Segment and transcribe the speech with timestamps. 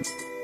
[0.00, 0.37] thank you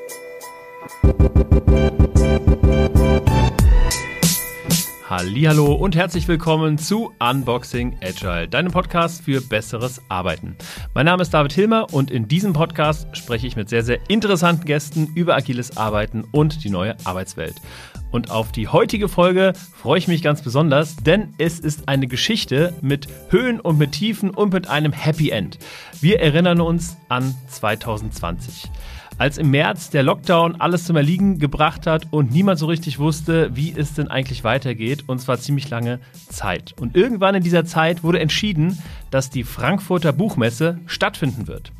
[5.07, 10.57] Hallo und herzlich willkommen zu Unboxing Agile, deinem Podcast für besseres Arbeiten.
[10.95, 14.65] Mein Name ist David Hilmer und in diesem Podcast spreche ich mit sehr, sehr interessanten
[14.65, 17.61] Gästen über agiles Arbeiten und die neue Arbeitswelt.
[18.09, 22.73] Und auf die heutige Folge freue ich mich ganz besonders, denn es ist eine Geschichte
[22.81, 25.59] mit Höhen und mit Tiefen und mit einem Happy End.
[26.01, 28.71] Wir erinnern uns an 2020
[29.17, 33.55] als im März der Lockdown alles zum Erliegen gebracht hat und niemand so richtig wusste,
[33.55, 36.73] wie es denn eigentlich weitergeht, und zwar ziemlich lange Zeit.
[36.79, 38.77] Und irgendwann in dieser Zeit wurde entschieden,
[39.11, 41.71] dass die Frankfurter Buchmesse stattfinden wird.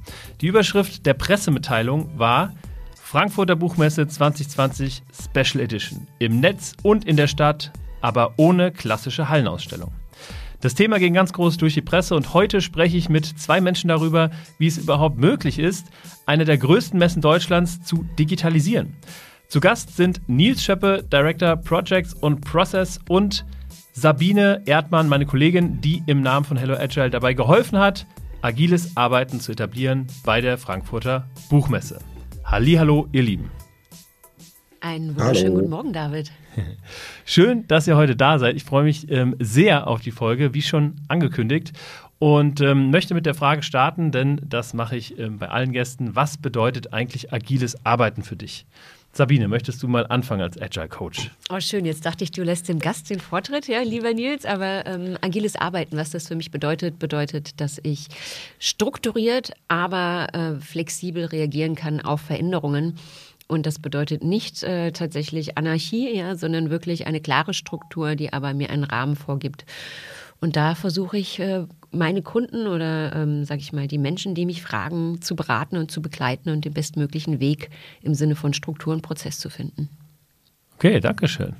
[0.41, 2.53] Die Überschrift der Pressemitteilung war
[2.95, 9.91] Frankfurter Buchmesse 2020 Special Edition im Netz und in der Stadt, aber ohne klassische Hallenausstellung.
[10.61, 13.87] Das Thema ging ganz groß durch die Presse und heute spreche ich mit zwei Menschen
[13.87, 15.87] darüber, wie es überhaupt möglich ist,
[16.25, 18.95] eine der größten Messen Deutschlands zu digitalisieren.
[19.47, 23.45] Zu Gast sind Nils Schöppe, Director Projects und Process und
[23.93, 28.05] Sabine Erdmann, meine Kollegin, die im Namen von Hello Agile dabei geholfen hat,
[28.41, 31.99] agiles Arbeiten zu etablieren bei der Frankfurter Buchmesse.
[32.43, 33.51] Hallo, ihr Lieben.
[34.85, 35.55] Einen wunderschönen Hallo.
[35.61, 36.31] guten Morgen, David.
[37.25, 38.55] Schön, dass ihr heute da seid.
[38.55, 41.73] Ich freue mich ähm, sehr auf die Folge, wie schon angekündigt.
[42.19, 46.15] Und ähm, möchte mit der Frage starten, denn das mache ich ähm, bei allen Gästen.
[46.15, 48.67] Was bedeutet eigentlich agiles Arbeiten für dich?
[49.11, 51.31] Sabine, möchtest du mal anfangen als Agile Coach?
[51.49, 51.85] Oh, schön.
[51.85, 54.45] Jetzt dachte ich, du lässt dem Gast den Vortritt, ja, lieber Nils.
[54.45, 58.07] Aber ähm, agiles Arbeiten, was das für mich bedeutet, bedeutet, dass ich
[58.59, 62.99] strukturiert, aber äh, flexibel reagieren kann auf Veränderungen
[63.47, 68.53] und das bedeutet nicht äh, tatsächlich Anarchie, ja, sondern wirklich eine klare Struktur, die aber
[68.53, 69.65] mir einen Rahmen vorgibt.
[70.41, 74.45] Und da versuche ich, äh, meine Kunden oder, ähm, sage ich mal, die Menschen, die
[74.45, 77.69] mich fragen, zu beraten und zu begleiten und den bestmöglichen Weg
[78.01, 79.89] im Sinne von Struktur und Prozess zu finden.
[80.75, 81.55] Okay, danke schön.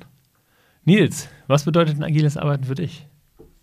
[0.84, 3.06] Nils, was bedeutet ein agiles Arbeiten für dich?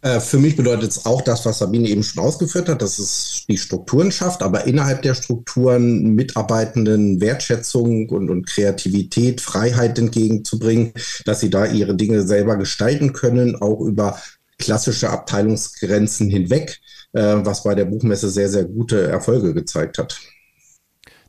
[0.03, 3.46] Äh, für mich bedeutet es auch das, was Sabine eben schon ausgeführt hat, dass es
[3.47, 10.92] die Strukturen schafft, aber innerhalb der Strukturen Mitarbeitenden Wertschätzung und, und Kreativität, Freiheit entgegenzubringen,
[11.25, 14.19] dass sie da ihre Dinge selber gestalten können, auch über
[14.59, 16.81] klassische Abteilungsgrenzen hinweg,
[17.13, 20.19] äh, was bei der Buchmesse sehr, sehr gute Erfolge gezeigt hat.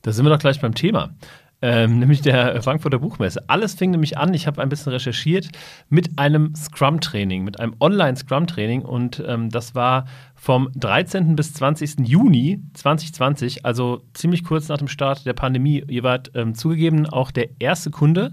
[0.02, 1.14] Da sind wir doch gleich beim Thema
[1.62, 3.42] ähm, nämlich der Frankfurter Buchmesse.
[3.48, 5.48] Alles fing nämlich an, ich habe ein bisschen recherchiert,
[5.88, 11.36] mit einem Scrum-Training, mit einem Online-Scrum-Training und ähm, das war vom 13.
[11.36, 12.00] bis 20.
[12.06, 15.84] Juni 2020, also ziemlich kurz nach dem Start der Pandemie.
[16.02, 18.32] Wart ähm, zugegeben auch der erste Kunde,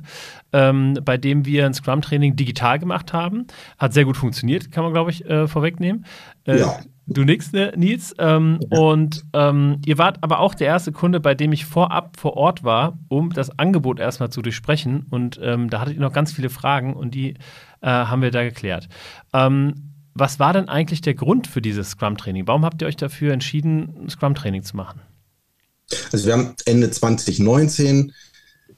[0.52, 3.48] ähm, bei dem wir ein Scrum-Training digital gemacht haben.
[3.78, 6.06] Hat sehr gut funktioniert, kann man, glaube ich, äh, vorwegnehmen.
[6.46, 6.80] Äh, ja.
[7.14, 8.16] Du nix, ne, Nils.
[8.18, 8.80] Ähm, ja.
[8.80, 12.64] Und ähm, ihr wart aber auch der erste Kunde, bei dem ich vorab vor Ort
[12.64, 15.08] war, um das Angebot erstmal zu durchsprechen.
[15.10, 17.32] Und ähm, da hattet ihr noch ganz viele Fragen und die
[17.82, 18.88] äh, haben wir da geklärt.
[19.34, 22.48] Ähm, was war denn eigentlich der Grund für dieses Scrum-Training?
[22.48, 25.02] Warum habt ihr euch dafür entschieden, ein Scrum-Training zu machen?
[26.12, 28.12] Also wir haben Ende 2019 äh,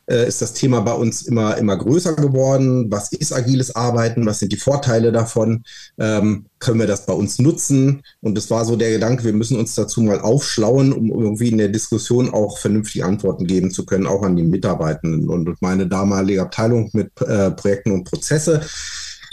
[0.05, 2.91] ist das Thema bei uns immer, immer größer geworden.
[2.91, 4.25] Was ist agiles Arbeiten?
[4.25, 5.63] Was sind die Vorteile davon?
[5.97, 8.01] Ähm, können wir das bei uns nutzen?
[8.21, 11.57] Und es war so der Gedanke, wir müssen uns dazu mal aufschlauen, um irgendwie in
[11.57, 15.29] der Diskussion auch vernünftige Antworten geben zu können, auch an die Mitarbeitenden.
[15.29, 18.61] Und meine damalige Abteilung mit äh, Projekten und Prozesse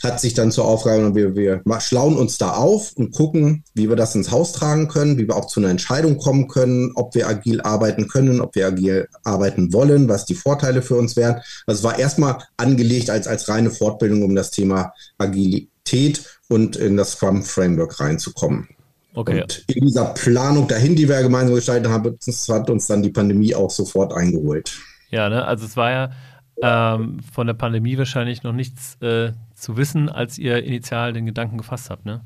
[0.03, 3.97] hat sich dann zur Aufgabe, wir, wir schlauen uns da auf und gucken, wie wir
[3.97, 7.28] das ins Haus tragen können, wie wir auch zu einer Entscheidung kommen können, ob wir
[7.28, 11.41] agil arbeiten können, ob wir agil arbeiten wollen, was die Vorteile für uns wären.
[11.66, 17.12] Das war erstmal angelegt als, als reine Fortbildung, um das Thema Agilität und in das
[17.12, 18.69] Scrum Framework reinzukommen.
[19.15, 19.43] Okay.
[19.43, 22.16] Und in dieser Planung dahin, die wir gemeinsam gestaltet haben,
[22.49, 24.78] hat uns dann die Pandemie auch sofort eingeholt.
[25.10, 25.44] Ja, ne?
[25.44, 26.10] also es war ja
[26.62, 31.59] ähm, von der Pandemie wahrscheinlich noch nichts äh, zu wissen, als ihr initial den Gedanken
[31.59, 32.21] gefasst habt, ne?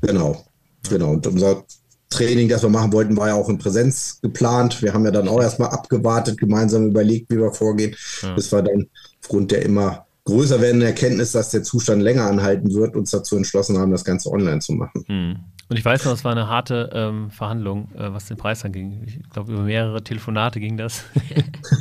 [0.00, 0.44] Genau,
[0.88, 1.10] genau.
[1.10, 1.64] Und unser
[2.10, 4.82] Training, das wir machen wollten, war ja auch in Präsenz geplant.
[4.82, 8.34] Wir haben ja dann auch erstmal abgewartet, gemeinsam überlegt, wie wir vorgehen, ja.
[8.34, 8.86] bis wir dann
[9.20, 13.78] aufgrund der immer größer werdenden Erkenntnis, dass der Zustand länger anhalten wird, uns dazu entschlossen
[13.78, 15.04] haben, das Ganze online zu machen.
[15.06, 15.36] Hm.
[15.68, 19.04] Und ich weiß noch, es war eine harte ähm, Verhandlung, äh, was den Preis anging.
[19.06, 21.02] Ich glaube, über mehrere Telefonate ging das.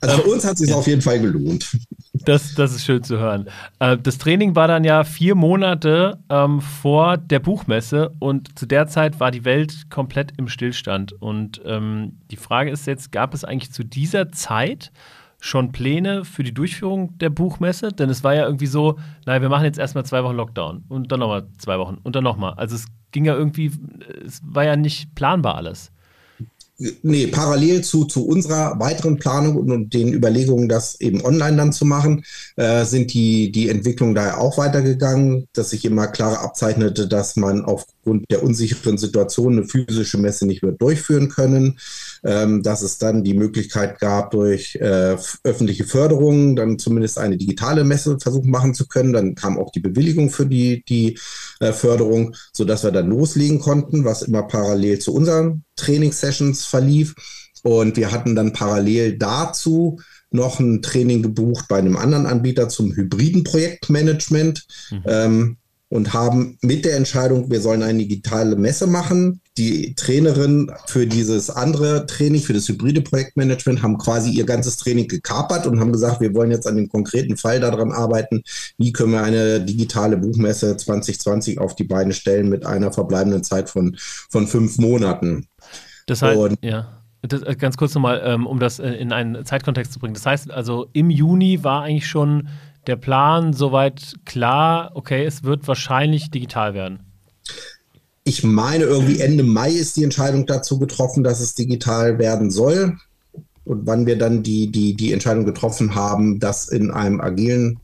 [0.00, 0.76] Also für uns hat es sich ja.
[0.76, 1.76] auf jeden Fall gelohnt.
[2.24, 3.48] Das, das ist schön zu hören.
[3.78, 8.86] Äh, das Training war dann ja vier Monate ähm, vor der Buchmesse und zu der
[8.86, 11.12] Zeit war die Welt komplett im Stillstand.
[11.12, 14.92] Und ähm, die Frage ist jetzt, gab es eigentlich zu dieser Zeit
[15.38, 17.88] schon Pläne für die Durchführung der Buchmesse?
[17.88, 21.10] Denn es war ja irgendwie so, naja, wir machen jetzt erstmal zwei Wochen Lockdown und
[21.10, 22.54] dann nochmal zwei Wochen und dann nochmal.
[22.54, 23.72] Also es ging ja irgendwie,
[24.24, 25.90] es war ja nicht planbar alles.
[27.02, 31.72] Nee, parallel zu, zu unserer weiteren Planung und, und den Überlegungen, das eben online dann
[31.74, 32.24] zu machen,
[32.56, 37.66] äh, sind die, die Entwicklungen daher auch weitergegangen, dass sich immer klarer abzeichnete, dass man
[37.66, 41.78] aufgrund der unsicheren Situation eine physische Messe nicht mehr durchführen können,
[42.24, 47.84] ähm, dass es dann die Möglichkeit gab, durch äh, öffentliche Förderungen dann zumindest eine digitale
[47.84, 49.12] Messe versuchen machen zu können.
[49.12, 51.18] Dann kam auch die Bewilligung für die, die
[51.60, 57.14] äh, Förderung, sodass wir dann loslegen konnten, was immer parallel zu unseren Trainingssessions verlief.
[57.62, 60.00] Und wir hatten dann parallel dazu
[60.30, 65.02] noch ein Training gebucht bei einem anderen Anbieter zum hybriden Projektmanagement mhm.
[65.06, 65.56] ähm,
[65.88, 71.50] und haben mit der Entscheidung, wir sollen eine digitale Messe machen, die Trainerin für dieses
[71.50, 76.20] andere Training, für das hybride Projektmanagement, haben quasi ihr ganzes Training gekapert und haben gesagt,
[76.20, 78.42] wir wollen jetzt an dem konkreten Fall daran arbeiten,
[78.78, 83.68] wie können wir eine digitale Buchmesse 2020 auf die Beine stellen mit einer verbleibenden Zeit
[83.68, 83.96] von,
[84.30, 85.46] von fünf Monaten.
[86.06, 86.96] Das heißt, und, ja.
[87.22, 90.14] Das, äh, ganz kurz nochmal, ähm, um das äh, in einen Zeitkontext zu bringen.
[90.14, 92.48] Das heißt also, im Juni war eigentlich schon
[92.86, 97.09] der Plan soweit klar, okay, es wird wahrscheinlich digital werden.
[98.30, 102.96] Ich meine, irgendwie Ende Mai ist die Entscheidung dazu getroffen, dass es digital werden soll.
[103.64, 107.80] Und wann wir dann die, die, die Entscheidung getroffen haben, das in einem agilen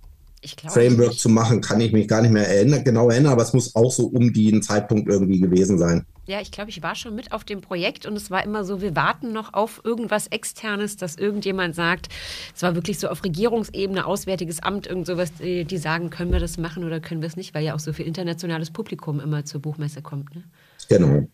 [0.69, 3.75] Framework zu machen, kann ich mich gar nicht mehr erinnern, genau erinnern, aber es muss
[3.75, 6.07] auch so um den Zeitpunkt irgendwie gewesen sein.
[6.27, 8.81] Ja, ich glaube, ich war schon mit auf dem Projekt und es war immer so,
[8.81, 12.09] wir warten noch auf irgendwas Externes, dass irgendjemand sagt,
[12.55, 16.41] es war wirklich so auf Regierungsebene, Auswärtiges Amt, irgend sowas, die, die sagen, können wir
[16.41, 19.45] das machen oder können wir es nicht, weil ja auch so viel internationales Publikum immer
[19.45, 20.35] zur Buchmesse kommt.
[20.35, 20.43] Ne?
[20.89, 21.29] Genau.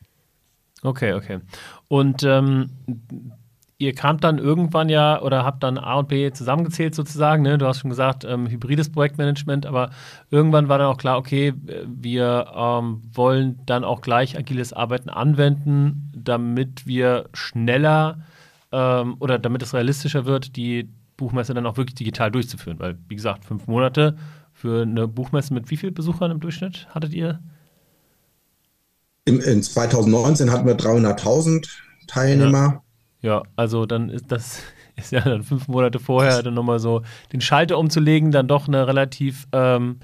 [0.82, 1.40] Okay, okay.
[1.88, 2.70] Und ähm,
[3.82, 7.42] ihr kamt dann irgendwann ja oder habt dann A und B zusammengezählt sozusagen.
[7.42, 7.58] Ne?
[7.58, 9.90] Du hast schon gesagt, ähm, hybrides Projektmanagement, aber
[10.30, 11.52] irgendwann war dann auch klar, okay,
[11.86, 18.20] wir ähm, wollen dann auch gleich agiles Arbeiten anwenden, damit wir schneller
[18.70, 22.78] ähm, oder damit es realistischer wird, die Buchmesse dann auch wirklich digital durchzuführen.
[22.78, 24.16] Weil, wie gesagt, fünf Monate
[24.52, 27.40] für eine Buchmesse mit wie vielen Besuchern im Durchschnitt hattet ihr?
[29.24, 31.68] In, in 2019 hatten wir 300.000
[32.06, 32.58] Teilnehmer.
[32.58, 32.82] Ja.
[33.22, 34.60] Ja, also dann ist das
[34.96, 37.02] ist ja dann fünf Monate vorher dann nochmal so
[37.32, 40.00] den Schalter umzulegen, dann doch eine relativ ähm,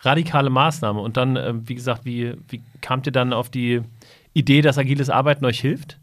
[0.00, 1.00] radikale Maßnahme.
[1.00, 3.82] Und dann, äh, wie gesagt, wie, wie kamt ihr dann auf die
[4.34, 5.98] Idee, dass agiles Arbeiten euch hilft?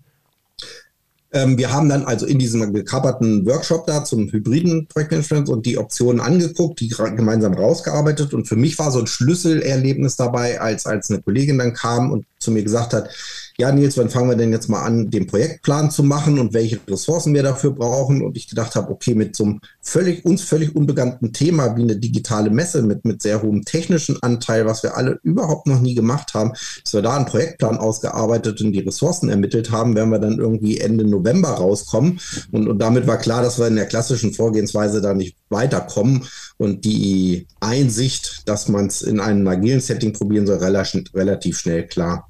[1.32, 5.78] Ähm, wir haben dann also in diesem gekapperten Workshop da zum hybriden Projektmanagement und die
[5.78, 8.34] Optionen angeguckt, die gemeinsam rausgearbeitet.
[8.34, 12.26] Und für mich war so ein Schlüsselerlebnis dabei, als, als eine Kollegin dann kam und
[12.40, 13.10] zu mir gesagt hat,
[13.60, 16.80] ja, Nils, wann fangen wir denn jetzt mal an, den Projektplan zu machen und welche
[16.88, 18.22] Ressourcen wir dafür brauchen?
[18.22, 21.98] Und ich gedacht habe, okay, mit so einem völlig, uns völlig unbekannten Thema wie eine
[21.98, 26.34] digitale Messe mit, mit sehr hohem technischen Anteil, was wir alle überhaupt noch nie gemacht
[26.34, 26.54] haben,
[26.84, 30.80] dass wir da einen Projektplan ausgearbeitet und die Ressourcen ermittelt haben, werden wir dann irgendwie
[30.80, 32.22] Ende November rauskommen.
[32.54, 36.24] Und, und damit war klar, dass wir in der klassischen Vorgehensweise da nicht weiterkommen.
[36.56, 41.86] Und die Einsicht, dass man es in einem agilen Setting probieren soll, relativ, relativ schnell
[41.86, 42.29] klar.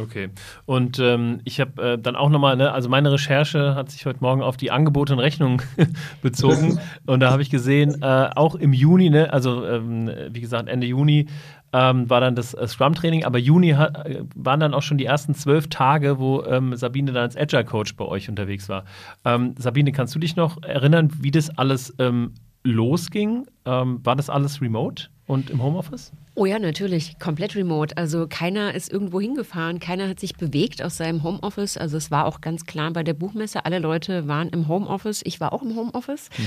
[0.00, 0.30] Okay.
[0.66, 4.20] Und ähm, ich habe äh, dann auch nochmal, ne, also meine Recherche hat sich heute
[4.20, 5.62] Morgen auf die Angebote und Rechnungen
[6.22, 6.78] bezogen.
[7.06, 10.86] und da habe ich gesehen, äh, auch im Juni, ne, also ähm, wie gesagt, Ende
[10.86, 11.26] Juni
[11.72, 15.04] ähm, war dann das äh, Scrum-Training, aber Juni hat, äh, waren dann auch schon die
[15.04, 18.84] ersten zwölf Tage, wo ähm, Sabine dann als Agile-Coach bei euch unterwegs war.
[19.24, 23.46] Ähm, Sabine, kannst du dich noch erinnern, wie das alles ähm, losging?
[23.64, 26.12] war das alles remote und im Homeoffice?
[26.34, 27.18] Oh ja, natürlich.
[27.18, 27.96] Komplett remote.
[27.96, 31.76] Also keiner ist irgendwo hingefahren, keiner hat sich bewegt aus seinem Homeoffice.
[31.76, 35.22] Also es war auch ganz klar bei der Buchmesse, alle Leute waren im Homeoffice.
[35.24, 36.30] Ich war auch im Homeoffice.
[36.38, 36.42] Mhm.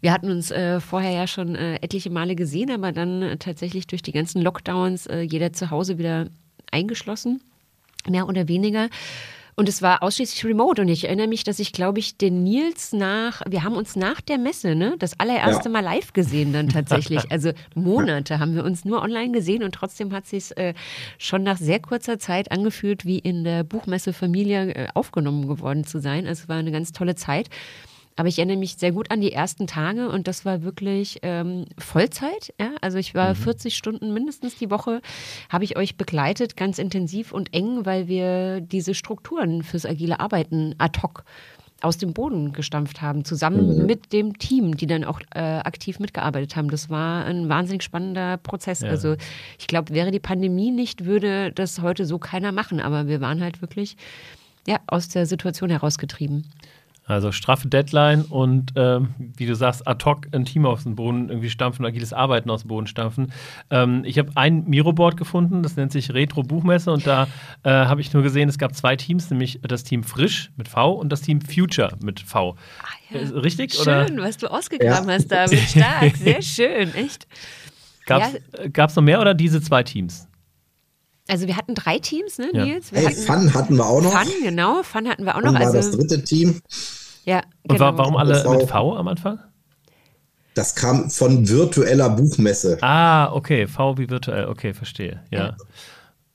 [0.00, 3.86] Wir hatten uns äh, vorher ja schon äh, etliche Male gesehen, aber dann äh, tatsächlich
[3.86, 6.28] durch die ganzen Lockdowns äh, jeder zu Hause wieder
[6.72, 7.40] eingeschlossen,
[8.08, 8.88] mehr oder weniger.
[9.58, 10.82] Und es war ausschließlich remote.
[10.82, 14.20] Und ich erinnere mich, dass ich, glaube ich, den Nils nach, wir haben uns nach
[14.20, 15.70] der Messe, ne, das allererste ja.
[15.70, 17.24] Mal live gesehen dann tatsächlich.
[17.36, 20.74] Also Monate haben wir uns nur online gesehen und trotzdem hat sich äh,
[21.18, 26.26] schon nach sehr kurzer Zeit angefühlt, wie in der Buchmesse-Familie äh, aufgenommen geworden zu sein.
[26.26, 27.48] Also es war eine ganz tolle Zeit.
[28.16, 31.66] Aber ich erinnere mich sehr gut an die ersten Tage und das war wirklich ähm,
[31.78, 32.54] Vollzeit.
[32.58, 32.70] Ja?
[32.80, 33.36] Also ich war mhm.
[33.38, 35.02] 40 Stunden mindestens die Woche,
[35.50, 40.74] habe ich euch begleitet, ganz intensiv und eng, weil wir diese Strukturen fürs agile Arbeiten
[40.78, 41.24] ad hoc
[41.82, 43.86] aus dem Boden gestampft haben, zusammen mhm.
[43.86, 46.70] mit dem Team, die dann auch äh, aktiv mitgearbeitet haben.
[46.70, 48.80] Das war ein wahnsinnig spannender Prozess.
[48.80, 48.88] Ja.
[48.88, 49.16] Also
[49.58, 52.80] ich glaube, wäre die Pandemie nicht, würde das heute so keiner machen.
[52.80, 53.96] Aber wir waren halt wirklich
[54.66, 56.46] ja, aus der Situation herausgetrieben.
[57.08, 61.28] Also straffe Deadline und ähm, wie du sagst, ad hoc ein Team aus dem Boden
[61.28, 63.32] irgendwie stampfen, agiles Arbeiten aus dem Boden stampfen.
[63.70, 67.28] Ähm, ich habe ein Miro-Board gefunden, das nennt sich Retro Buchmesse und da
[67.62, 70.94] äh, habe ich nur gesehen, es gab zwei Teams, nämlich das Team Frisch mit V
[70.94, 72.56] und das Team Future mit V.
[72.82, 73.20] Ah, ja.
[73.38, 73.74] Richtig?
[73.74, 74.24] Schön, oder?
[74.24, 75.14] was du ausgegraben ja.
[75.14, 75.60] hast, David.
[75.68, 77.28] Stark, sehr schön, echt.
[78.04, 78.34] Gab es
[78.76, 78.86] ja.
[78.96, 80.26] noch mehr oder diese zwei Teams?
[81.28, 82.64] Also wir hatten drei Teams, ne, ja.
[82.64, 82.92] Nils?
[82.92, 84.12] Wir hey, hatten Fun hatten wir auch noch.
[84.12, 85.52] Fun, genau, Fun hatten wir auch noch.
[85.52, 86.60] Fun war also, das dritte Team.
[87.24, 87.88] Ja, genau.
[87.90, 89.40] Und warum alle mit V am Anfang?
[90.54, 92.78] Das kam von virtueller Buchmesse.
[92.80, 95.38] Ah, okay, V wie virtuell, okay, verstehe, ja.
[95.38, 95.56] ja.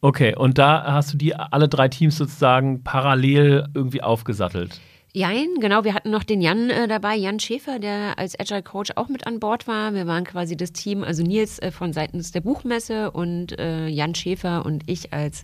[0.01, 4.79] Okay, und da hast du die alle drei Teams sozusagen parallel irgendwie aufgesattelt.
[5.13, 5.83] Jein, genau.
[5.83, 9.27] Wir hatten noch den Jan äh, dabei, Jan Schäfer, der als Agile Coach auch mit
[9.27, 9.93] an Bord war.
[9.93, 14.15] Wir waren quasi das Team, also Nils äh, von seitens der Buchmesse und äh, Jan
[14.15, 15.43] Schäfer und ich als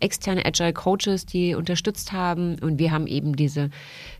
[0.00, 2.58] externe Agile Coaches, die unterstützt haben.
[2.60, 3.70] Und wir haben eben diese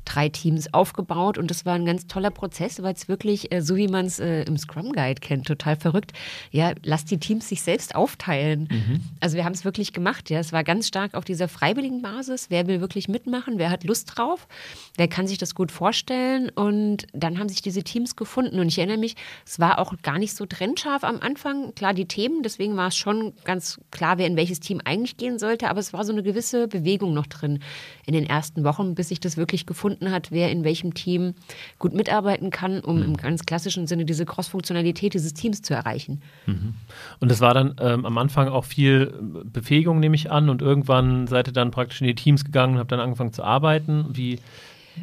[0.09, 3.77] drei Teams aufgebaut und das war ein ganz toller Prozess, weil es wirklich, äh, so
[3.77, 6.13] wie man es äh, im Scrum Guide kennt, total verrückt.
[6.51, 8.69] Ja, lass die Teams sich selbst aufteilen.
[8.71, 9.01] Mhm.
[9.21, 10.31] Also wir haben es wirklich gemacht.
[10.31, 12.47] Ja, es war ganz stark auf dieser freiwilligen Basis.
[12.49, 13.59] Wer will wirklich mitmachen?
[13.59, 14.49] Wer hat Lust drauf?
[14.97, 16.49] Wer kann sich das gut vorstellen?
[16.51, 18.59] Und dann haben sich diese Teams gefunden.
[18.61, 21.75] Und ich erinnere mich, es war auch gar nicht so trennscharf am Anfang.
[21.75, 25.39] Klar, die Themen, deswegen war es schon ganz klar, wer in welches Team eigentlich gehen
[25.39, 25.69] sollte.
[25.69, 27.61] Aber es war so eine gewisse Bewegung noch drin
[28.07, 31.35] in den ersten Wochen, bis sich das wirklich gefunden gefunden hat, wer in welchem Team
[31.79, 33.03] gut mitarbeiten kann, um mhm.
[33.03, 36.23] im ganz klassischen Sinne diese Cross-Funktionalität dieses Teams zu erreichen.
[36.47, 36.75] Mhm.
[37.21, 39.13] Und das war dann ähm, am Anfang auch viel
[39.45, 42.81] Befähigung, nehme ich an, und irgendwann seid ihr dann praktisch in die Teams gegangen und
[42.81, 44.07] habt dann angefangen zu arbeiten.
[44.11, 44.39] Wie,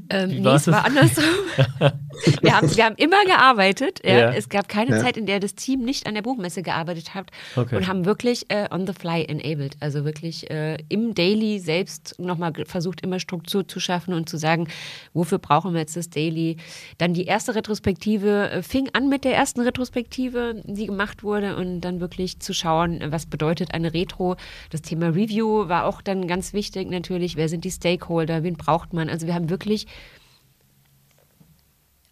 [0.09, 1.23] ähm, nee, es war andersrum.
[2.41, 4.01] wir, haben, wir haben immer gearbeitet.
[4.03, 4.17] Ja.
[4.17, 4.31] Ja.
[4.31, 5.01] Es gab keine ja.
[5.01, 7.75] Zeit, in der das Team nicht an der Buchmesse gearbeitet hat okay.
[7.75, 9.77] und haben wirklich äh, on the fly enabled.
[9.79, 14.67] Also wirklich äh, im Daily selbst nochmal versucht, immer Struktur zu schaffen und zu sagen,
[15.13, 16.57] wofür brauchen wir jetzt das Daily.
[16.97, 21.81] Dann die erste Retrospektive äh, fing an mit der ersten Retrospektive, die gemacht wurde und
[21.81, 24.35] dann wirklich zu schauen, was bedeutet eine Retro.
[24.69, 27.35] Das Thema Review war auch dann ganz wichtig natürlich.
[27.35, 28.43] Wer sind die Stakeholder?
[28.43, 29.09] Wen braucht man?
[29.09, 29.84] Also wir haben wirklich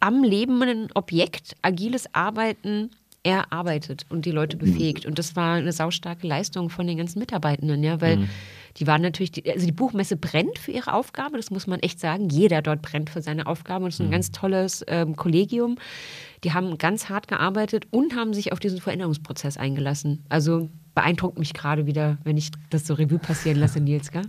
[0.00, 2.90] am lebenden Objekt agiles Arbeiten
[3.24, 5.06] erarbeitet und die Leute befähigt.
[5.06, 8.28] Und das war eine saustarke Leistung von den ganzen Mitarbeitenden, ja, weil mhm.
[8.76, 11.98] die waren natürlich, die, also die Buchmesse brennt für ihre Aufgabe, das muss man echt
[11.98, 12.28] sagen.
[12.28, 14.12] Jeder dort brennt für seine Aufgabe und es ist ein mhm.
[14.12, 15.78] ganz tolles ähm, Kollegium.
[16.44, 20.22] Die haben ganz hart gearbeitet und haben sich auf diesen Veränderungsprozess eingelassen.
[20.28, 24.28] Also beeindruckt mich gerade wieder, wenn ich das so Revue passieren lasse, Nils, gell?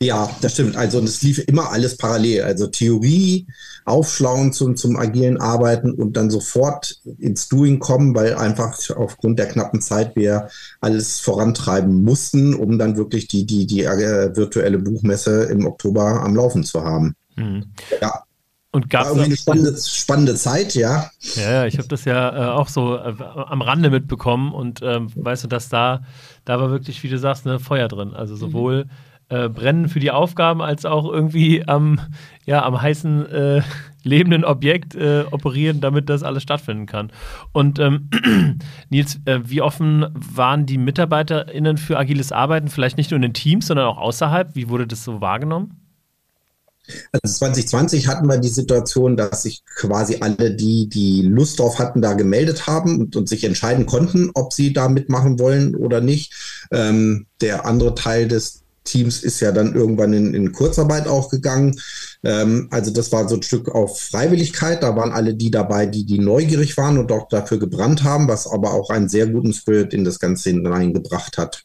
[0.00, 0.76] Ja, das stimmt.
[0.76, 2.42] Also es lief immer alles parallel.
[2.42, 3.46] Also Theorie,
[3.84, 9.48] Aufschlauen zum, zum agilen Arbeiten und dann sofort ins Doing kommen, weil einfach aufgrund der
[9.48, 10.48] knappen Zeit wir
[10.80, 16.34] alles vorantreiben mussten, um dann wirklich die, die, die äh, virtuelle Buchmesse im Oktober am
[16.34, 17.14] Laufen zu haben.
[17.36, 17.66] Mhm.
[18.00, 18.22] Ja.
[18.72, 21.08] Und gab es eine spannende, spannende Zeit, ja.
[21.36, 25.44] Ja, ich habe das ja äh, auch so äh, am Rande mitbekommen und ähm, weißt
[25.44, 26.02] du, dass da,
[26.44, 28.14] da war wirklich, wie du sagst, ne, Feuer drin.
[28.14, 28.90] Also sowohl mhm
[29.28, 32.00] äh, brennen für die Aufgaben als auch irgendwie am,
[32.44, 33.62] ja, am heißen äh,
[34.02, 37.10] lebenden Objekt äh, operieren, damit das alles stattfinden kann.
[37.52, 38.10] Und ähm,
[38.90, 43.34] Nils, äh, wie offen waren die MitarbeiterInnen für agiles Arbeiten, vielleicht nicht nur in den
[43.34, 44.54] Teams, sondern auch außerhalb?
[44.54, 45.80] Wie wurde das so wahrgenommen?
[47.12, 52.02] Also 2020 hatten wir die Situation, dass sich quasi alle, die die Lust drauf hatten,
[52.02, 56.34] da gemeldet haben und, und sich entscheiden konnten, ob sie da mitmachen wollen oder nicht.
[56.70, 61.80] Ähm, der andere Teil des Teams ist ja dann irgendwann in, in Kurzarbeit auch gegangen.
[62.22, 64.82] Ähm, also das war so ein Stück auf Freiwilligkeit.
[64.82, 68.46] Da waren alle die dabei, die, die neugierig waren und auch dafür gebrannt haben, was
[68.46, 71.64] aber auch einen sehr guten Spirit in das Ganze hineingebracht hat.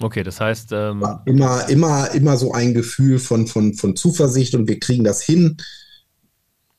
[0.00, 0.72] Okay, das heißt.
[0.72, 5.22] Ähm immer, immer, immer so ein Gefühl von, von, von Zuversicht und wir kriegen das
[5.22, 5.58] hin.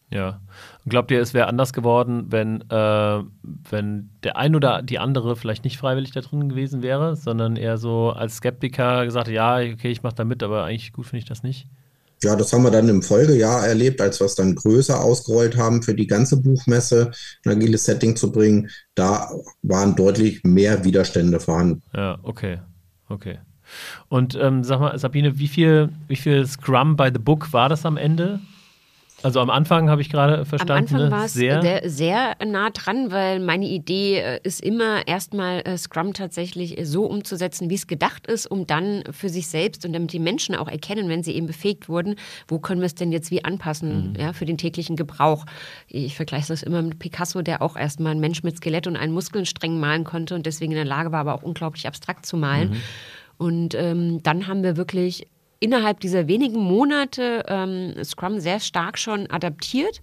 [0.10, 0.42] Ja.
[0.88, 3.24] Glaubt ihr, es wäre anders geworden, wenn, äh,
[3.70, 7.78] wenn der ein oder die andere vielleicht nicht freiwillig da drin gewesen wäre, sondern eher
[7.78, 11.30] so als Skeptiker gesagt, ja, okay, ich mache da mit, aber eigentlich gut finde ich
[11.30, 11.68] das nicht?
[12.24, 15.82] Ja, das haben wir dann im Folgejahr erlebt, als wir es dann größer ausgerollt haben
[15.82, 17.12] für die ganze Buchmesse,
[17.46, 18.70] ein agiles Setting zu bringen.
[18.94, 19.32] Da
[19.64, 21.82] waren deutlich mehr Widerstände vorhanden.
[21.96, 22.60] Ja, okay,
[23.10, 23.40] okay.
[24.08, 27.86] Und ähm, sag mal, Sabine, wie viel, wie viel Scrum by the Book war das
[27.86, 28.40] am Ende?
[29.24, 30.72] Also am Anfang habe ich gerade verstanden.
[30.72, 31.12] Am Anfang ne?
[31.12, 36.14] war es sehr, sehr nah dran, weil meine Idee äh, ist immer erstmal äh, Scrum
[36.14, 40.20] tatsächlich so umzusetzen, wie es gedacht ist, um dann für sich selbst und damit die
[40.20, 42.16] Menschen auch erkennen, wenn sie eben befähigt wurden,
[42.48, 44.20] wo können wir es denn jetzt wie anpassen, mhm.
[44.20, 45.46] ja, für den täglichen Gebrauch.
[45.88, 49.14] Ich vergleiche das immer mit Picasso, der auch erstmal ein Mensch mit Skelett und einen
[49.14, 52.72] Muskelstreng malen konnte und deswegen in der Lage war, aber auch unglaublich abstrakt zu malen.
[52.72, 52.76] Mhm.
[53.38, 55.28] Und ähm, dann haben wir wirklich
[55.62, 60.02] innerhalb dieser wenigen Monate ähm, Scrum sehr stark schon adaptiert.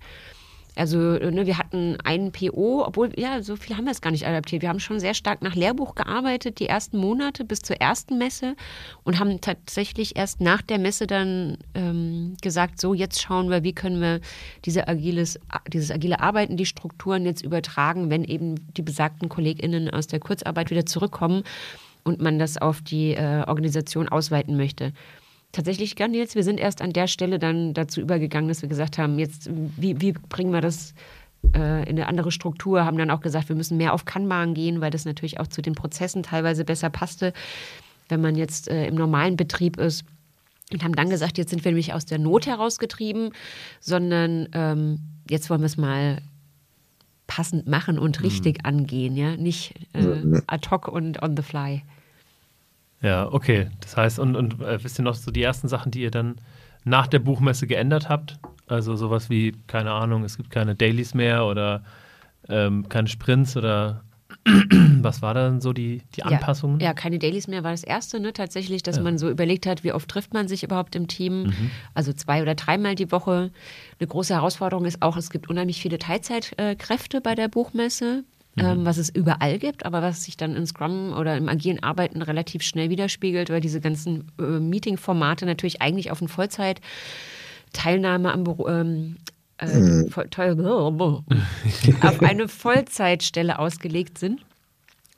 [0.76, 4.28] Also ne, wir hatten einen PO, obwohl, ja, so viel haben wir es gar nicht
[4.28, 4.62] adaptiert.
[4.62, 8.54] Wir haben schon sehr stark nach Lehrbuch gearbeitet, die ersten Monate bis zur ersten Messe
[9.02, 13.72] und haben tatsächlich erst nach der Messe dann ähm, gesagt, so jetzt schauen wir, wie
[13.72, 14.20] können wir
[14.64, 20.06] diese agiles, dieses agile Arbeiten, die Strukturen jetzt übertragen, wenn eben die besagten KollegInnen aus
[20.06, 21.42] der Kurzarbeit wieder zurückkommen
[22.04, 24.92] und man das auf die äh, Organisation ausweiten möchte.
[25.52, 26.34] Tatsächlich gar nicht.
[26.34, 30.00] Wir sind erst an der Stelle dann dazu übergegangen, dass wir gesagt haben, jetzt, wie,
[30.00, 30.94] wie bringen wir das
[31.54, 34.80] äh, in eine andere Struktur, haben dann auch gesagt, wir müssen mehr auf Kanban gehen,
[34.80, 37.32] weil das natürlich auch zu den Prozessen teilweise besser passte,
[38.08, 40.04] wenn man jetzt äh, im normalen Betrieb ist.
[40.70, 43.30] Und haben dann gesagt, jetzt sind wir nämlich aus der Not herausgetrieben,
[43.80, 44.98] sondern ähm,
[45.30, 46.20] jetzt wollen wir es mal
[47.26, 48.24] passend machen und mhm.
[48.26, 48.66] richtig mhm.
[48.66, 51.82] angehen, ja, nicht äh, ad hoc und on the fly.
[53.00, 53.68] Ja, okay.
[53.80, 56.36] Das heißt, und, und äh, wisst ihr noch so die ersten Sachen, die ihr dann
[56.84, 58.38] nach der Buchmesse geändert habt?
[58.66, 61.82] Also sowas wie, keine Ahnung, es gibt keine Dailies mehr oder
[62.48, 64.02] ähm, keine Sprints oder
[65.02, 66.80] was war dann so die, die Anpassungen?
[66.80, 68.32] Ja, ja, keine Dailies mehr war das erste, ne?
[68.32, 69.02] Tatsächlich, dass ja.
[69.02, 71.44] man so überlegt hat, wie oft trifft man sich überhaupt im Team.
[71.44, 71.70] Mhm.
[71.94, 73.50] Also zwei oder dreimal die Woche.
[73.98, 78.24] Eine große Herausforderung ist auch, es gibt unheimlich viele Teilzeitkräfte bei der Buchmesse.
[78.60, 82.22] Ähm, was es überall gibt, aber was sich dann in Scrum oder im agilen Arbeiten
[82.22, 88.68] relativ schnell widerspiegelt, weil diese ganzen äh, Meeting-Formate natürlich eigentlich auf eine Vollzeit-Teilnahme am Büro,
[88.68, 89.16] ähm,
[89.58, 90.10] äh, mhm.
[92.02, 94.40] auf eine Vollzeitstelle ausgelegt sind.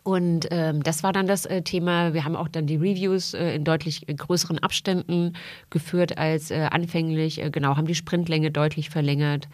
[0.03, 2.15] Und ähm, das war dann das äh, Thema.
[2.15, 5.35] Wir haben auch dann die Reviews äh, in deutlich größeren Abständen
[5.69, 7.43] geführt als äh, anfänglich.
[7.43, 9.47] Äh, genau, haben die Sprintlänge deutlich verlängert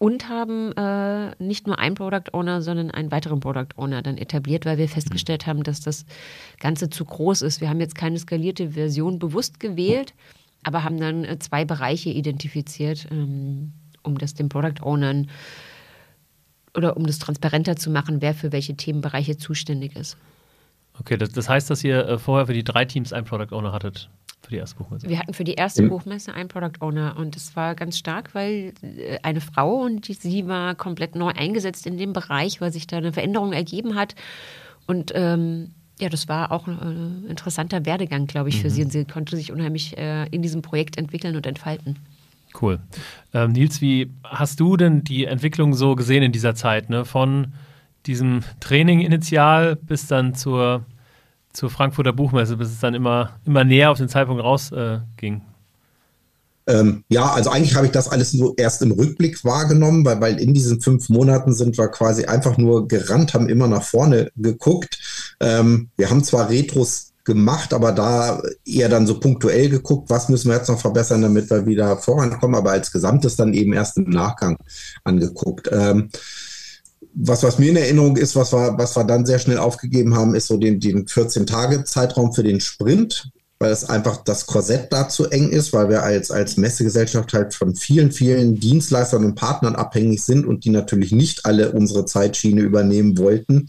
[0.00, 4.64] und haben äh, nicht nur einen Product Owner, sondern einen weiteren Product Owner dann etabliert,
[4.64, 6.06] weil wir festgestellt haben, dass das
[6.58, 7.60] Ganze zu groß ist.
[7.60, 10.14] Wir haben jetzt keine skalierte Version bewusst gewählt,
[10.62, 15.28] aber haben dann äh, zwei Bereiche identifiziert, ähm, um das den Product Ownern
[16.74, 20.16] oder um das transparenter zu machen, wer für welche Themenbereiche zuständig ist.
[20.98, 23.72] Okay, das, das heißt, dass ihr äh, vorher für die drei Teams einen Product Owner
[23.72, 24.08] hattet.
[24.42, 25.08] Für die erste Buchmesse?
[25.08, 25.82] Wir hatten für die erste.
[25.88, 30.14] Buchmesse einen Product Owner und es war ganz stark, weil äh, eine Frau und die,
[30.14, 34.14] sie war komplett neu eingesetzt in dem Bereich, weil sich da eine Veränderung ergeben hat.
[34.86, 38.72] Und ähm, ja, das war auch ein äh, interessanter Werdegang, glaube ich, für mhm.
[38.72, 38.84] sie.
[38.84, 41.98] Und sie konnte sich unheimlich äh, in diesem Projekt entwickeln und entfalten.
[42.60, 42.80] Cool.
[43.32, 46.90] Ähm, Nils, wie hast du denn die Entwicklung so gesehen in dieser Zeit?
[46.90, 47.04] Ne?
[47.04, 47.52] Von
[48.06, 50.84] diesem Training initial bis dann zur
[51.52, 55.36] zur Frankfurter Buchmesse, bis es dann immer, immer näher auf den Zeitpunkt rausging?
[55.36, 55.40] Äh,
[56.66, 60.38] ähm, ja, also eigentlich habe ich das alles so erst im Rückblick wahrgenommen, weil, weil
[60.38, 64.98] in diesen fünf Monaten sind wir quasi einfach nur gerannt, haben immer nach vorne geguckt.
[65.40, 70.48] Ähm, wir haben zwar Retros gemacht, aber da eher dann so punktuell geguckt, was müssen
[70.48, 74.10] wir jetzt noch verbessern, damit wir wieder vorankommen, aber als Gesamtes dann eben erst im
[74.10, 74.56] Nachgang
[75.04, 75.68] angeguckt.
[75.72, 76.08] Ähm,
[77.14, 80.34] was, was mir in Erinnerung ist, was wir, was wir dann sehr schnell aufgegeben haben,
[80.34, 85.26] ist so den, den 14-Tage-Zeitraum für den Sprint, weil es einfach das Korsett da zu
[85.26, 90.24] eng ist, weil wir als, als Messegesellschaft halt von vielen, vielen Dienstleistern und Partnern abhängig
[90.24, 93.68] sind und die natürlich nicht alle unsere Zeitschiene übernehmen wollten,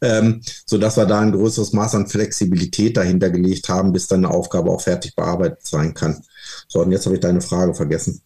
[0.00, 4.32] ähm, sodass wir da ein größeres Maß an Flexibilität dahinter gelegt haben, bis dann eine
[4.32, 6.22] Aufgabe auch fertig bearbeitet sein kann.
[6.72, 8.22] So, und jetzt habe ich deine Frage vergessen.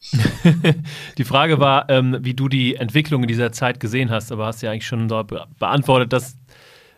[1.19, 4.63] die Frage war, ähm, wie du die Entwicklung in dieser Zeit gesehen hast, aber hast
[4.63, 6.37] ja eigentlich schon beantwortet, dass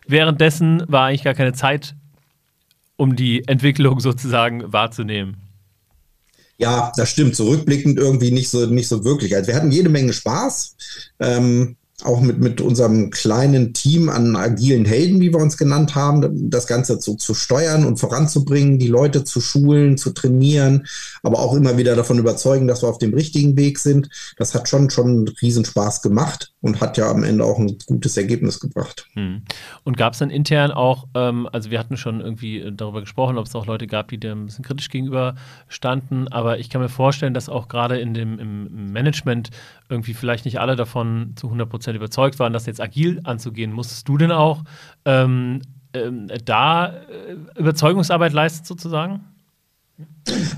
[0.07, 1.97] währenddessen war eigentlich gar keine Zeit,
[2.97, 5.39] um die Entwicklung sozusagen wahrzunehmen.
[6.59, 7.35] Ja, das stimmt.
[7.35, 9.35] Zurückblickend irgendwie nicht so, nicht so wirklich.
[9.35, 10.77] Also wir hatten jede Menge Spaß.
[11.19, 16.49] Ähm, auch mit, mit unserem kleinen Team an agilen Helden, wie wir uns genannt haben,
[16.49, 20.87] das Ganze zu, zu steuern und voranzubringen, die Leute zu schulen, zu trainieren,
[21.25, 24.11] aber auch immer wieder davon überzeugen, dass wir auf dem richtigen Weg sind.
[24.37, 28.61] Das hat schon, schon Riesenspaß gemacht und hat ja am Ende auch ein gutes Ergebnis
[28.61, 29.09] gebracht.
[29.15, 29.43] Hm.
[29.83, 33.47] Und gab es dann intern auch, ähm, also wir hatten schon irgendwie darüber gesprochen, ob
[33.47, 35.35] es auch Leute gab, die dem ein bisschen kritisch gegenüber
[35.67, 39.51] standen, aber ich kann mir vorstellen, dass auch gerade in dem im Management
[39.89, 43.73] irgendwie vielleicht nicht alle davon zu 100 Prozent überzeugt waren, das jetzt agil anzugehen.
[43.73, 44.65] Musstest du denn auch
[45.05, 45.61] ähm,
[45.93, 49.25] ähm, da äh, Überzeugungsarbeit leisten sozusagen?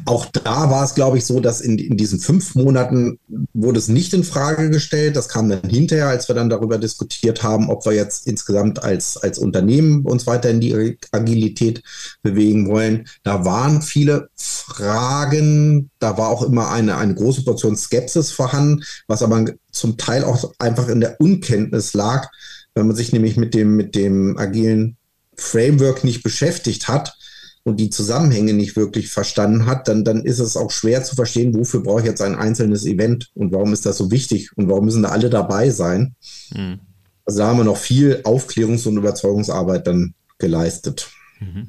[0.05, 3.19] Auch da war es, glaube ich, so, dass in, in diesen fünf Monaten
[3.55, 5.17] wurde es nicht in Frage gestellt.
[5.17, 9.17] Das kam dann hinterher, als wir dann darüber diskutiert haben, ob wir jetzt insgesamt als,
[9.17, 11.83] als Unternehmen uns weiter in die Agilität
[12.23, 13.07] bewegen wollen.
[13.23, 15.91] Da waren viele Fragen.
[15.99, 20.53] Da war auch immer eine, eine große Portion Skepsis vorhanden, was aber zum Teil auch
[20.59, 22.29] einfach in der Unkenntnis lag,
[22.75, 24.97] wenn man sich nämlich mit dem, mit dem agilen
[25.37, 27.17] Framework nicht beschäftigt hat
[27.65, 31.55] und die Zusammenhänge nicht wirklich verstanden hat, dann, dann ist es auch schwer zu verstehen,
[31.55, 34.87] wofür brauche ich jetzt ein einzelnes Event und warum ist das so wichtig und warum
[34.87, 36.15] müssen da alle dabei sein.
[36.55, 36.81] Mhm.
[37.27, 41.11] Also da haben wir noch viel Aufklärungs- und Überzeugungsarbeit dann geleistet.
[41.39, 41.69] Mhm.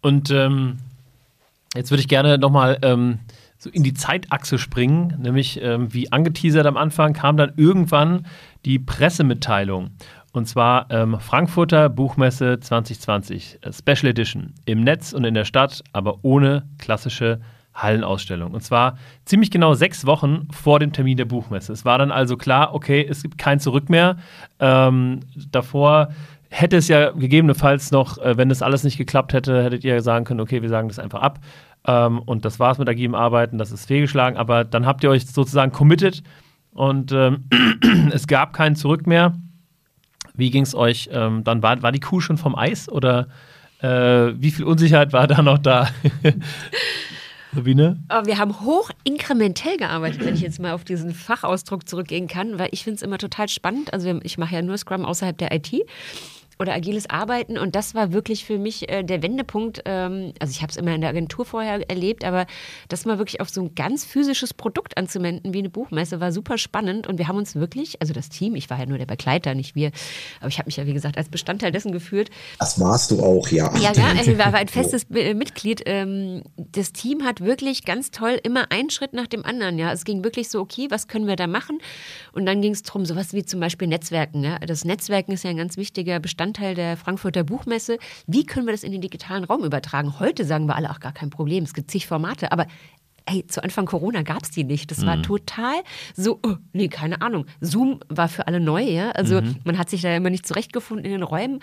[0.00, 0.78] Und ähm,
[1.74, 3.18] jetzt würde ich gerne nochmal ähm,
[3.58, 8.26] so in die Zeitachse springen, nämlich ähm, wie angeteasert am Anfang kam dann irgendwann
[8.64, 9.90] die Pressemitteilung.
[10.36, 14.52] Und zwar ähm, Frankfurter Buchmesse 2020, äh, Special Edition.
[14.66, 17.40] Im Netz und in der Stadt, aber ohne klassische
[17.72, 18.52] Hallenausstellung.
[18.52, 21.72] Und zwar ziemlich genau sechs Wochen vor dem Termin der Buchmesse.
[21.72, 24.18] Es war dann also klar, okay, es gibt kein Zurück mehr.
[24.60, 25.20] Ähm,
[25.50, 26.08] davor
[26.50, 30.26] hätte es ja gegebenenfalls noch, äh, wenn das alles nicht geklappt hätte, hättet ihr sagen
[30.26, 31.38] können, okay, wir sagen das einfach ab.
[31.86, 34.36] Ähm, und das war's mit agilem Arbeiten, das ist fehlgeschlagen.
[34.36, 36.22] Aber dann habt ihr euch sozusagen committed
[36.72, 37.48] und ähm,
[38.12, 39.32] es gab kein Zurück mehr.
[40.36, 41.08] Wie ging es euch?
[41.12, 43.28] Ähm, dann war, war die Kuh schon vom Eis oder
[43.80, 45.88] äh, wie viel Unsicherheit war da noch da?
[47.54, 47.98] Sabine?
[48.10, 52.58] Oh, wir haben hoch inkrementell gearbeitet, wenn ich jetzt mal auf diesen Fachausdruck zurückgehen kann,
[52.58, 53.92] weil ich finde es immer total spannend.
[53.94, 55.72] Also ich mache ja nur Scrum außerhalb der IT
[56.58, 57.58] oder agiles Arbeiten.
[57.58, 59.82] Und das war wirklich für mich äh, der Wendepunkt.
[59.84, 62.46] Ähm, also ich habe es immer in der Agentur vorher erlebt, aber
[62.88, 66.56] das mal wirklich auf so ein ganz physisches Produkt anzuwenden wie eine Buchmesse war super
[66.56, 67.06] spannend.
[67.06, 69.74] Und wir haben uns wirklich, also das Team, ich war ja nur der Begleiter, nicht
[69.74, 69.90] wir,
[70.40, 72.30] aber ich habe mich ja wie gesagt als Bestandteil dessen geführt.
[72.58, 73.74] Das warst du auch, ja.
[73.76, 75.82] Ja, ja, ich war ein festes Mitglied.
[75.84, 79.78] Ähm, das Team hat wirklich ganz toll immer einen Schritt nach dem anderen.
[79.78, 81.80] Ja, es ging wirklich so, okay, was können wir da machen?
[82.32, 84.42] Und dann ging es darum, sowas wie zum Beispiel Netzwerken.
[84.42, 84.58] Ja?
[84.60, 87.98] Das Netzwerken ist ja ein ganz wichtiger Bestandteil Bestandteil der Frankfurter Buchmesse.
[88.28, 90.20] Wie können wir das in den digitalen Raum übertragen?
[90.20, 92.66] Heute sagen wir alle, auch gar kein Problem, es gibt zig Formate, aber
[93.28, 94.92] Ey, zu Anfang Corona gab es die nicht.
[94.92, 95.24] Das war mhm.
[95.24, 95.74] total
[96.14, 97.46] so, oh, nee, keine Ahnung.
[97.60, 99.10] Zoom war für alle neu, ja.
[99.10, 99.56] Also mhm.
[99.64, 101.58] man hat sich da immer nicht zurechtgefunden in den Räumen.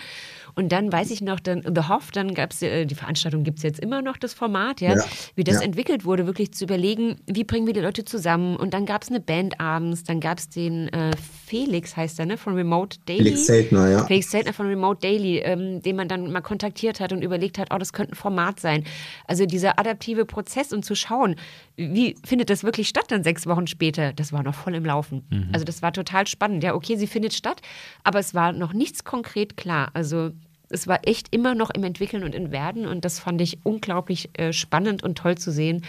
[0.55, 3.57] Und dann weiß ich noch, dann The Hoff, dann gab es äh, die Veranstaltung, gibt
[3.57, 5.03] es jetzt immer noch das Format, ja, ja.
[5.35, 5.61] wie das ja.
[5.61, 8.55] entwickelt wurde, wirklich zu überlegen, wie bringen wir die Leute zusammen.
[8.55, 11.11] Und dann gab es eine Band abends, dann gab es den äh,
[11.45, 13.23] Felix, heißt er, ne, von Remote Daily.
[13.23, 14.05] Felix Seltner, ja.
[14.05, 17.69] Felix Seltner von Remote Daily, ähm, den man dann mal kontaktiert hat und überlegt hat,
[17.73, 18.83] oh, das könnte ein Format sein.
[19.27, 21.35] Also dieser adaptive Prozess und zu schauen,
[21.75, 24.13] wie findet das wirklich statt dann sechs Wochen später?
[24.13, 25.25] Das war noch voll im Laufen.
[25.29, 25.49] Mhm.
[25.51, 26.63] Also das war total spannend.
[26.63, 27.61] Ja, okay, sie findet statt,
[28.03, 29.89] aber es war noch nichts konkret klar.
[29.93, 30.31] Also
[30.69, 34.29] es war echt immer noch im Entwickeln und im Werden und das fand ich unglaublich
[34.33, 35.83] äh, spannend und toll zu sehen,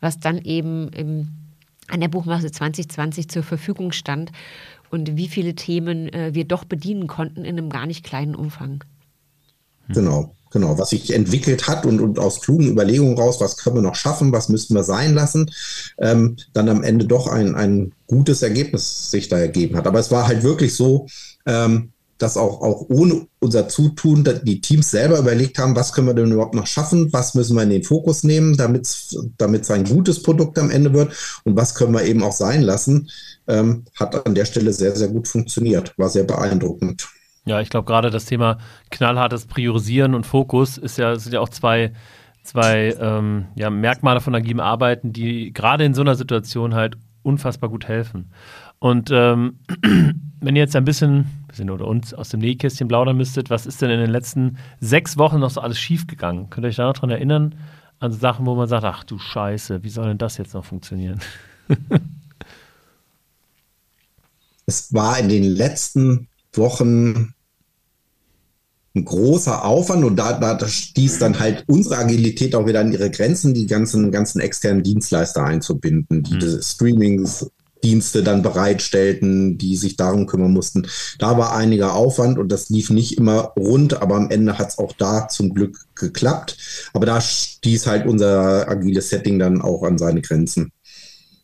[0.00, 1.28] was dann eben im,
[1.88, 4.32] an der Buchmesse 2020 zur Verfügung stand
[4.90, 8.84] und wie viele Themen äh, wir doch bedienen konnten in einem gar nicht kleinen Umfang.
[9.88, 10.34] Genau.
[10.50, 13.94] Genau, was sich entwickelt hat und, und aus klugen Überlegungen raus, was können wir noch
[13.94, 15.50] schaffen, was müssten wir sein lassen,
[16.00, 19.86] ähm, dann am Ende doch ein, ein gutes Ergebnis sich da ergeben hat.
[19.86, 21.06] Aber es war halt wirklich so,
[21.46, 26.14] ähm, dass auch, auch ohne unser Zutun die Teams selber überlegt haben, was können wir
[26.14, 30.22] denn überhaupt noch schaffen, was müssen wir in den Fokus nehmen, damit es ein gutes
[30.22, 31.12] Produkt am Ende wird
[31.44, 33.08] und was können wir eben auch sein lassen,
[33.46, 37.08] ähm, hat an der Stelle sehr, sehr gut funktioniert, war sehr beeindruckend.
[37.48, 38.58] Ja, ich glaube gerade das Thema
[38.90, 41.92] knallhartes Priorisieren und Fokus ist ja, sind ja auch zwei,
[42.42, 47.70] zwei ähm, ja, Merkmale von agilem Arbeiten, die gerade in so einer Situation halt unfassbar
[47.70, 48.30] gut helfen.
[48.80, 49.60] Und ähm,
[50.40, 53.80] wenn ihr jetzt ein bisschen, bisschen oder uns aus dem Nähkästchen plaudern müsstet, was ist
[53.80, 56.50] denn in den letzten sechs Wochen noch so alles schiefgegangen?
[56.50, 57.54] Könnt ihr euch da noch dran erinnern?
[57.98, 61.18] An Sachen, wo man sagt, ach du Scheiße, wie soll denn das jetzt noch funktionieren?
[64.66, 67.34] es war in den letzten Wochen
[68.98, 73.10] ein großer Aufwand und da, da stieß dann halt unsere Agilität auch wieder an ihre
[73.10, 76.62] Grenzen, die ganzen, ganzen externen Dienstleister einzubinden, die mhm.
[76.62, 77.46] Streamings,
[77.82, 80.88] Dienste dann bereitstellten, die sich darum kümmern mussten.
[81.18, 84.78] Da war einiger Aufwand und das lief nicht immer rund, aber am Ende hat es
[84.78, 86.56] auch da zum Glück geklappt.
[86.92, 90.72] Aber da stieß halt unser agiles Setting dann auch an seine Grenzen.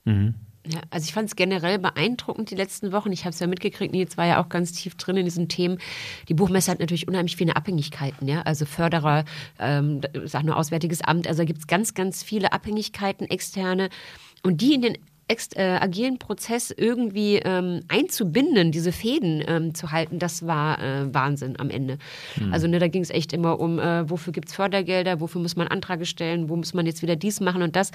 [0.05, 0.35] Mhm.
[0.67, 3.13] Ja, also ich fand es generell beeindruckend die letzten Wochen.
[3.13, 5.79] Ich habe es ja mitgekriegt, Nils war ja auch ganz tief drin in diesen Themen.
[6.29, 8.43] Die Buchmesse hat natürlich unheimlich viele Abhängigkeiten, ja.
[8.43, 9.25] Also Förderer,
[9.59, 13.91] ähm, sag nur Auswärtiges Amt, also da gibt es ganz, ganz viele Abhängigkeiten, externe.
[14.43, 14.99] Und die in den
[15.57, 21.59] äh, agilen Prozess irgendwie ähm, einzubinden, diese Fäden ähm, zu halten, das war äh, Wahnsinn
[21.59, 21.99] am Ende.
[22.39, 22.53] Mhm.
[22.53, 25.57] Also ne, da ging es echt immer um, äh, wofür gibt es Fördergelder, wofür muss
[25.57, 27.91] man Anträge stellen, wo muss man jetzt wieder dies machen und das.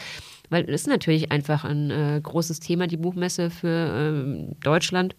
[0.50, 5.15] Weil das ist natürlich einfach ein äh, großes Thema, die Buchmesse für ähm, Deutschland.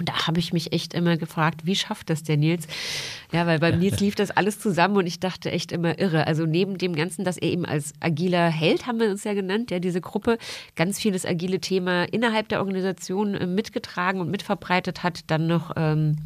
[0.00, 2.66] Und da habe ich mich echt immer gefragt, wie schafft das der Nils?
[3.32, 6.26] Ja, weil bei Nils lief das alles zusammen und ich dachte echt immer irre.
[6.26, 9.70] Also neben dem Ganzen, dass er eben als agiler Held, haben wir uns ja genannt,
[9.70, 10.38] ja, diese Gruppe
[10.74, 16.16] ganz vieles agile Thema innerhalb der Organisation äh, mitgetragen und mitverbreitet hat, dann noch ähm,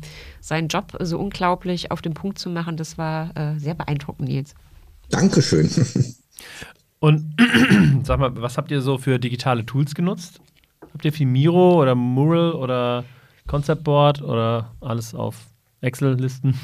[0.40, 4.54] seinen Job so unglaublich auf den Punkt zu machen, das war äh, sehr beeindruckend, Nils.
[5.10, 5.68] Dankeschön.
[7.00, 7.34] Und
[8.04, 10.40] sag mal, was habt ihr so für digitale Tools genutzt?
[10.80, 13.04] Habt ihr viel Miro oder Mural oder
[13.48, 15.36] Concept Board oder alles auf
[15.80, 16.58] Excel-Listen?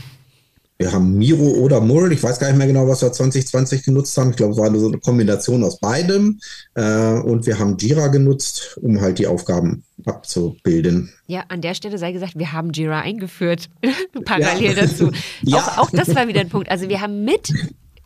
[0.80, 2.10] Wir haben Miro oder Mural.
[2.10, 4.30] Ich weiß gar nicht mehr genau, was wir 2020 genutzt haben.
[4.30, 6.40] Ich glaube, es war so eine Kombination aus beidem.
[6.74, 11.12] Äh, und wir haben Jira genutzt, um halt die Aufgaben abzubilden.
[11.26, 13.68] Ja, an der Stelle sei gesagt, wir haben Jira eingeführt,
[14.24, 14.86] parallel ja.
[14.86, 15.10] dazu.
[15.42, 15.58] ja.
[15.58, 16.70] Auch, auch das war wieder ein Punkt.
[16.70, 17.52] Also wir haben mit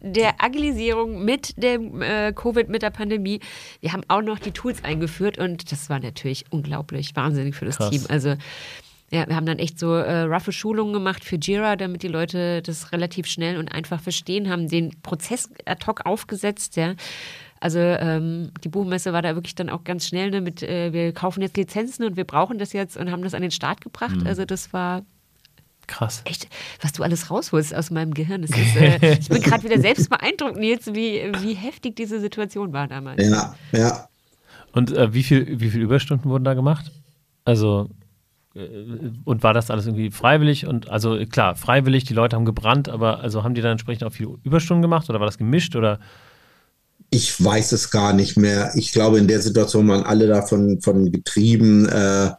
[0.05, 3.41] der Agilisierung, mit dem äh, Covid, mit der Pandemie,
[3.81, 7.79] wir haben auch noch die Tools eingeführt und das war natürlich unglaublich wahnsinnig für das
[7.79, 7.91] Krass.
[7.91, 8.03] Team.
[8.09, 8.37] Also
[9.11, 12.63] ja, wir haben dann echt so äh, roughe Schulungen gemacht für Jira, damit die Leute
[12.63, 16.95] das relativ schnell und einfach verstehen, haben den Prozess ad hoc aufgesetzt, ja.
[17.61, 21.15] Also ähm, die Buchmesse war da wirklich dann auch ganz schnell ne, mit, äh, wir
[21.15, 24.17] kaufen jetzt Lizenzen und wir brauchen das jetzt und haben das an den Start gebracht.
[24.17, 24.27] Mhm.
[24.27, 25.03] Also das war
[25.87, 26.23] Krass.
[26.25, 26.49] Echt,
[26.81, 28.43] was du alles rausholst aus meinem Gehirn.
[28.43, 32.89] Ist, äh, ich bin gerade wieder selbst beeindruckt, Nils, wie, wie heftig diese Situation war
[32.89, 33.23] damals.
[33.23, 34.09] Ja, ja.
[34.73, 36.91] Und äh, wie viel, wie viel Überstunden wurden da gemacht?
[37.45, 37.91] Also
[38.55, 38.69] äh,
[39.25, 40.67] und war das alles irgendwie freiwillig?
[40.67, 44.13] Und also klar, freiwillig, die Leute haben gebrannt, aber also haben die dann entsprechend auch
[44.13, 45.99] viel Überstunden gemacht oder war das gemischt oder?
[47.11, 48.73] Ich weiß es gar nicht mehr.
[48.75, 52.33] Ich glaube, in der Situation waren alle davon von getrieben, äh,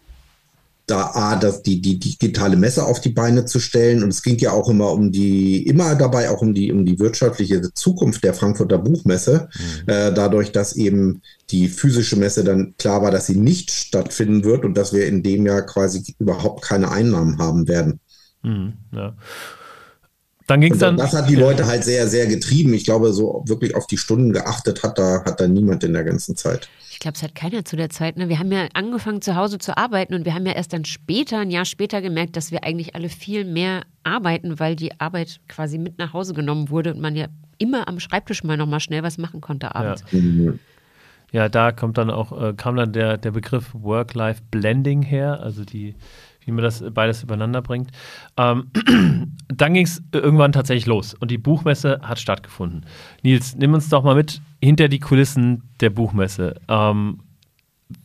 [0.86, 4.04] da A, das, die, die digitale Messe auf die Beine zu stellen.
[4.04, 7.00] Und es ging ja auch immer um die, immer dabei auch um die, um die
[7.00, 9.50] wirtschaftliche Zukunft der Frankfurter Buchmesse.
[9.54, 9.90] Mhm.
[9.90, 14.64] Äh, dadurch, dass eben die physische Messe dann klar war, dass sie nicht stattfinden wird
[14.64, 18.00] und dass wir in dem Jahr quasi überhaupt keine Einnahmen haben werden.
[18.44, 19.16] Mhm, ja.
[20.48, 20.98] Dann ging es dann.
[20.98, 22.74] Das hat die Leute halt sehr, sehr getrieben.
[22.74, 26.04] Ich glaube, so wirklich auf die Stunden geachtet hat da, hat da niemand in der
[26.04, 26.70] ganzen Zeit.
[26.96, 28.16] Ich glaube, es hat keiner zu der Zeit.
[28.16, 28.30] Ne?
[28.30, 31.40] Wir haben ja angefangen zu Hause zu arbeiten und wir haben ja erst dann später,
[31.40, 35.78] ein Jahr später gemerkt, dass wir eigentlich alle viel mehr arbeiten, weil die Arbeit quasi
[35.78, 37.26] mit nach Hause genommen wurde und man ja
[37.58, 40.06] immer am Schreibtisch mal nochmal schnell was machen konnte abends.
[40.10, 40.20] Ja.
[40.20, 40.60] Mhm.
[41.34, 45.96] Ja, da kommt dann auch, äh, kam dann der, der Begriff Work-Life-Blending her, also die,
[46.46, 47.92] wie man das beides übereinander bringt.
[48.38, 48.72] Ähm,
[49.48, 52.86] dann ging es irgendwann tatsächlich los und die Buchmesse hat stattgefunden.
[53.24, 56.56] Nils, nimm uns doch mal mit hinter die Kulissen der Buchmesse.
[56.68, 57.20] Ähm,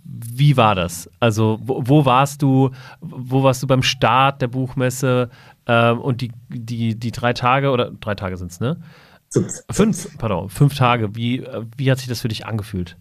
[0.04, 1.08] wie war das?
[1.20, 2.70] Also, wo, wo, warst du?
[3.00, 5.30] Wo warst du beim Start der Buchmesse?
[5.66, 8.76] Ähm, und die, die, die drei Tage oder drei Tage sind es, ne?
[9.30, 9.62] Fünf.
[9.70, 11.14] Fünf, pardon, fünf Tage.
[11.14, 12.96] Wie, wie hat sich das für dich angefühlt?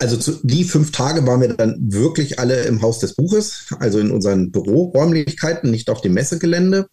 [0.00, 3.98] Also zu, die fünf Tage waren wir dann wirklich alle im Haus des Buches, also
[3.98, 6.88] in unseren Büroräumlichkeiten, nicht auf dem Messegelände,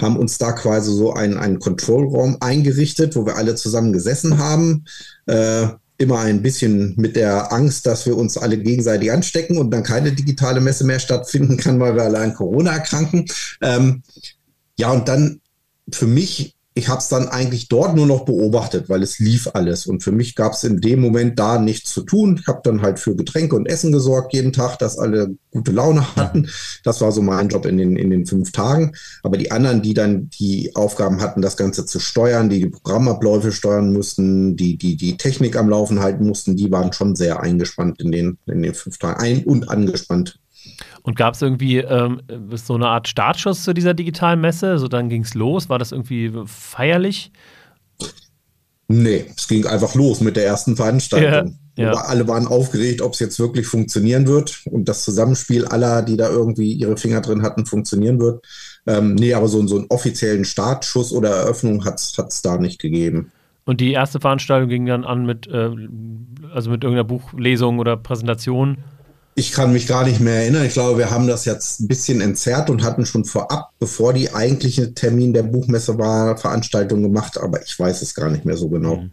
[0.00, 4.84] haben uns da quasi so einen, einen Kontrollraum eingerichtet, wo wir alle zusammen gesessen haben.
[5.26, 9.82] Äh, immer ein bisschen mit der Angst, dass wir uns alle gegenseitig anstecken und dann
[9.82, 13.26] keine digitale Messe mehr stattfinden kann, weil wir alle an Corona erkranken.
[13.60, 14.02] Ähm,
[14.78, 15.40] ja, und dann
[15.92, 19.86] für mich ich habe es dann eigentlich dort nur noch beobachtet, weil es lief alles.
[19.86, 22.38] Und für mich gab es in dem Moment da nichts zu tun.
[22.40, 26.14] Ich habe dann halt für Getränke und Essen gesorgt jeden Tag, dass alle gute Laune
[26.16, 26.48] hatten.
[26.84, 28.92] Das war so mein Job in den, in den fünf Tagen.
[29.24, 33.50] Aber die anderen, die dann die Aufgaben hatten, das Ganze zu steuern, die die Programmabläufe
[33.50, 38.00] steuern mussten, die, die die Technik am Laufen halten mussten, die waren schon sehr eingespannt
[38.00, 39.20] in den, in den fünf Tagen.
[39.20, 40.38] Ein- und angespannt
[41.02, 42.20] und gab es irgendwie ähm,
[42.52, 44.78] so eine Art Startschuss zu dieser digitalen Messe?
[44.78, 45.68] So dann ging es los.
[45.68, 47.32] War das irgendwie feierlich?
[48.88, 51.56] Nee, es ging einfach los mit der ersten Veranstaltung.
[51.76, 51.92] Ja, ja.
[51.92, 56.28] Alle waren aufgeregt, ob es jetzt wirklich funktionieren wird und das Zusammenspiel aller, die da
[56.28, 58.44] irgendwie ihre Finger drin hatten, funktionieren wird.
[58.86, 63.30] Ähm, nee, aber so, so einen offiziellen Startschuss oder Eröffnung hat es da nicht gegeben.
[63.64, 65.70] Und die erste Veranstaltung ging dann an mit, äh,
[66.52, 68.78] also mit irgendeiner Buchlesung oder Präsentation?
[69.40, 70.66] Ich kann mich gar nicht mehr erinnern.
[70.66, 74.34] Ich glaube, wir haben das jetzt ein bisschen entzerrt und hatten schon vorab, bevor die
[74.34, 78.68] eigentliche Termin der Buchmesse war, Veranstaltungen gemacht, aber ich weiß es gar nicht mehr so
[78.68, 78.96] genau.
[78.96, 79.10] Mhm.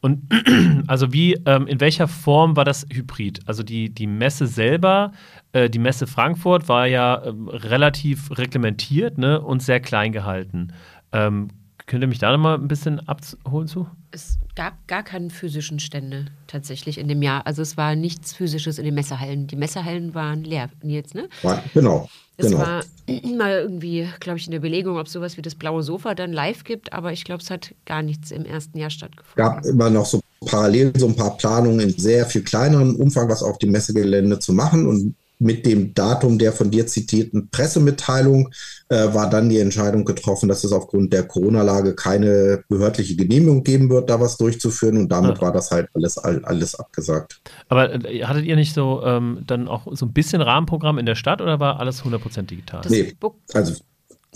[0.00, 0.22] Und
[0.88, 3.42] also wie, ähm, in welcher Form war das Hybrid?
[3.46, 5.12] Also die, die Messe selber,
[5.52, 10.72] äh, die Messe Frankfurt war ja äh, relativ reglementiert ne, und sehr klein gehalten.
[11.12, 11.50] Ähm,
[11.88, 13.86] Könnt ihr mich da nochmal ein bisschen abholen zu?
[14.10, 17.46] Es gab gar keine physischen Stände tatsächlich in dem Jahr.
[17.46, 19.46] Also es war nichts Physisches in den Messehallen.
[19.46, 21.30] Die Messehallen waren leer, Nils, ne?
[21.42, 22.06] Ja, genau.
[22.36, 22.58] Es genau.
[22.58, 22.84] war
[23.38, 26.30] mal irgendwie, glaube ich, in der Belegung, ob es sowas wie das blaue Sofa dann
[26.30, 29.42] live gibt, aber ich glaube, es hat gar nichts im ersten Jahr stattgefunden.
[29.42, 33.30] Es gab immer noch so parallel so ein paar Planungen in sehr viel kleineren Umfang,
[33.30, 34.86] was auf dem Messegelände zu machen.
[34.86, 38.50] Und mit dem Datum der von dir zitierten Pressemitteilung
[38.88, 43.90] äh, war dann die Entscheidung getroffen, dass es aufgrund der Corona-Lage keine behördliche Genehmigung geben
[43.90, 44.96] wird, da was durchzuführen.
[44.96, 45.42] Und damit ja.
[45.42, 47.40] war das halt alles, alles abgesagt.
[47.68, 51.14] Aber äh, hattet ihr nicht so ähm, dann auch so ein bisschen Rahmenprogramm in der
[51.14, 52.80] Stadt oder war alles 100% digital?
[52.82, 53.14] Das nee,
[53.52, 53.74] also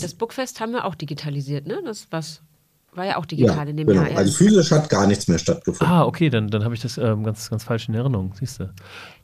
[0.01, 1.81] das Bookfest haben wir auch digitalisiert, ne?
[1.85, 2.43] Das was
[2.95, 4.03] war ja auch digital ja, in dem genau.
[4.03, 4.11] Jahr.
[4.11, 4.17] Ja.
[4.19, 5.87] Also physisch hat gar nichts mehr stattgefunden.
[5.95, 8.65] Ah, okay, dann, dann habe ich das ähm, ganz, ganz falsch in Erinnerung, siehst du.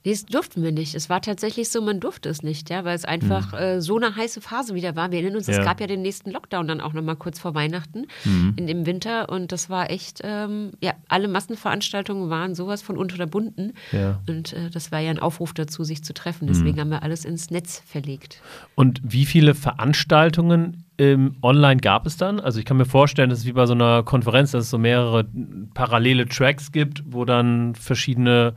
[0.04, 0.94] Nee, das durften wir nicht.
[0.94, 3.58] Es war tatsächlich so, man durfte es nicht, ja, weil es einfach Mhm.
[3.58, 5.10] äh, so eine heiße Phase wieder war.
[5.10, 5.64] Wir erinnern uns, es Ja.
[5.64, 8.54] gab ja den nächsten Lockdown dann auch nochmal kurz vor Weihnachten Mhm.
[8.56, 13.74] in dem Winter und das war echt, ähm, ja, alle Massenveranstaltungen waren sowas von unterbunden
[13.92, 14.20] Ja.
[14.26, 16.44] und äh, das war ja ein Aufruf dazu, sich zu treffen.
[16.46, 16.52] Mhm.
[16.54, 18.40] Deswegen haben wir alles ins Netz verlegt.
[18.76, 22.40] Und wie viele Veranstaltungen ähm, online gab es dann?
[22.40, 24.78] Also ich kann mir vorstellen, das ist wie bei so einer Konferenz, dass es so
[24.78, 25.26] mehrere
[25.74, 28.54] parallele Tracks gibt, wo dann verschiedene,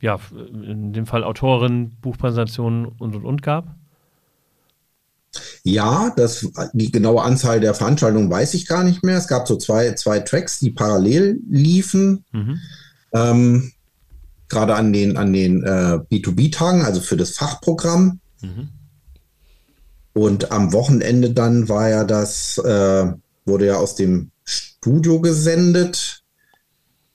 [0.00, 0.18] ja,
[0.52, 3.74] in dem Fall Autorinnen, Buchpräsentationen und und und gab.
[5.62, 9.18] Ja, das, die genaue Anzahl der Veranstaltungen weiß ich gar nicht mehr.
[9.18, 12.24] Es gab so zwei, zwei Tracks, die parallel liefen.
[12.32, 12.60] Mhm.
[13.12, 13.72] Ähm,
[14.48, 18.20] gerade an den, an den äh, B2B-Tagen, also für das Fachprogramm.
[18.40, 18.68] Mhm.
[20.18, 23.12] Und am Wochenende dann war ja das, äh,
[23.44, 26.22] wurde ja aus dem Studio gesendet,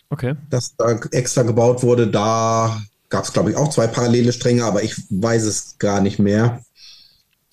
[0.09, 0.35] Okay.
[0.49, 2.07] das da extra gebaut wurde.
[2.07, 6.17] Da gab es, glaube ich, auch zwei parallele Stränge, aber ich weiß es gar nicht
[6.17, 6.61] mehr,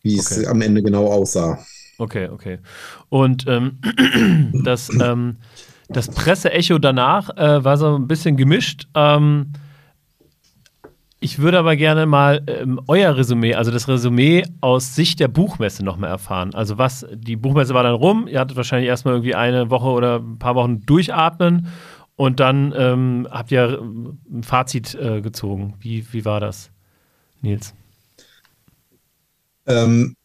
[0.02, 0.46] wie es Okay.
[0.46, 1.58] am Ende genau aussah.
[1.98, 2.60] Okay, okay.
[3.08, 3.80] Und ähm,
[4.64, 5.38] das, ähm,
[5.88, 8.86] das Presseecho danach äh, war so ein bisschen gemischt.
[8.94, 9.52] Ähm,
[11.20, 15.84] ich würde aber gerne mal ähm, euer Resümee, also das Resümee aus Sicht der Buchmesse
[15.84, 16.54] nochmal erfahren.
[16.54, 20.16] Also was, die Buchmesse war dann rum, ihr hattet wahrscheinlich erstmal irgendwie eine Woche oder
[20.16, 21.68] ein paar Wochen durchatmen
[22.16, 25.74] und dann ähm, habt ihr ähm, ein Fazit äh, gezogen.
[25.78, 26.70] Wie, wie war das,
[27.42, 27.74] Nils?
[29.66, 30.16] Ähm,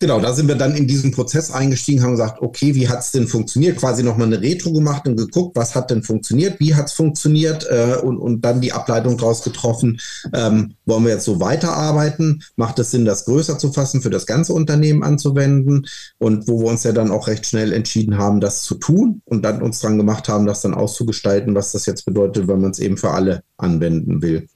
[0.00, 3.10] genau, da sind wir dann in diesen Prozess eingestiegen, haben gesagt, okay, wie hat es
[3.12, 3.76] denn funktioniert?
[3.78, 7.66] Quasi nochmal eine Retro gemacht und geguckt, was hat denn funktioniert, wie hat es funktioniert
[7.70, 10.00] äh, und, und dann die Ableitung daraus getroffen,
[10.32, 12.42] ähm, wollen wir jetzt so weiterarbeiten?
[12.56, 15.86] Macht es Sinn, das größer zu fassen, für das ganze Unternehmen anzuwenden?
[16.18, 19.42] Und wo wir uns ja dann auch recht schnell entschieden haben, das zu tun und
[19.42, 22.78] dann uns dran gemacht haben, das dann auszugestalten, was das jetzt bedeutet, wenn man es
[22.78, 24.48] eben für alle anwenden will.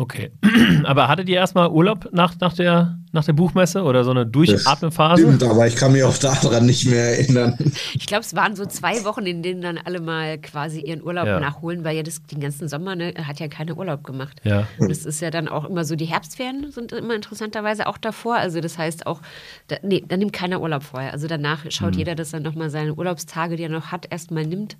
[0.00, 0.30] Okay.
[0.84, 5.22] Aber hattet ihr erstmal Urlaub nach, nach, der, nach der Buchmesse oder so eine Durchatmenphase?
[5.22, 7.56] Stimmt, aber ich kann mich auch daran nicht mehr erinnern.
[7.94, 11.26] Ich glaube, es waren so zwei Wochen, in denen dann alle mal quasi ihren Urlaub
[11.26, 11.40] Ja.
[11.40, 14.40] nachholen, weil ja das, den ganzen Sommer ne, hat ja keiner Urlaub gemacht.
[14.44, 14.68] Ja.
[14.78, 18.36] Und es ist ja dann auch immer so, die Herbstferien sind immer interessanterweise auch davor.
[18.36, 19.20] Also das heißt auch,
[19.66, 21.12] da, nee, da nimmt keiner Urlaub vorher.
[21.12, 21.98] Also danach schaut Mhm.
[21.98, 24.76] jeder, dass er nochmal seine Urlaubstage, die er noch hat, erstmal nimmt.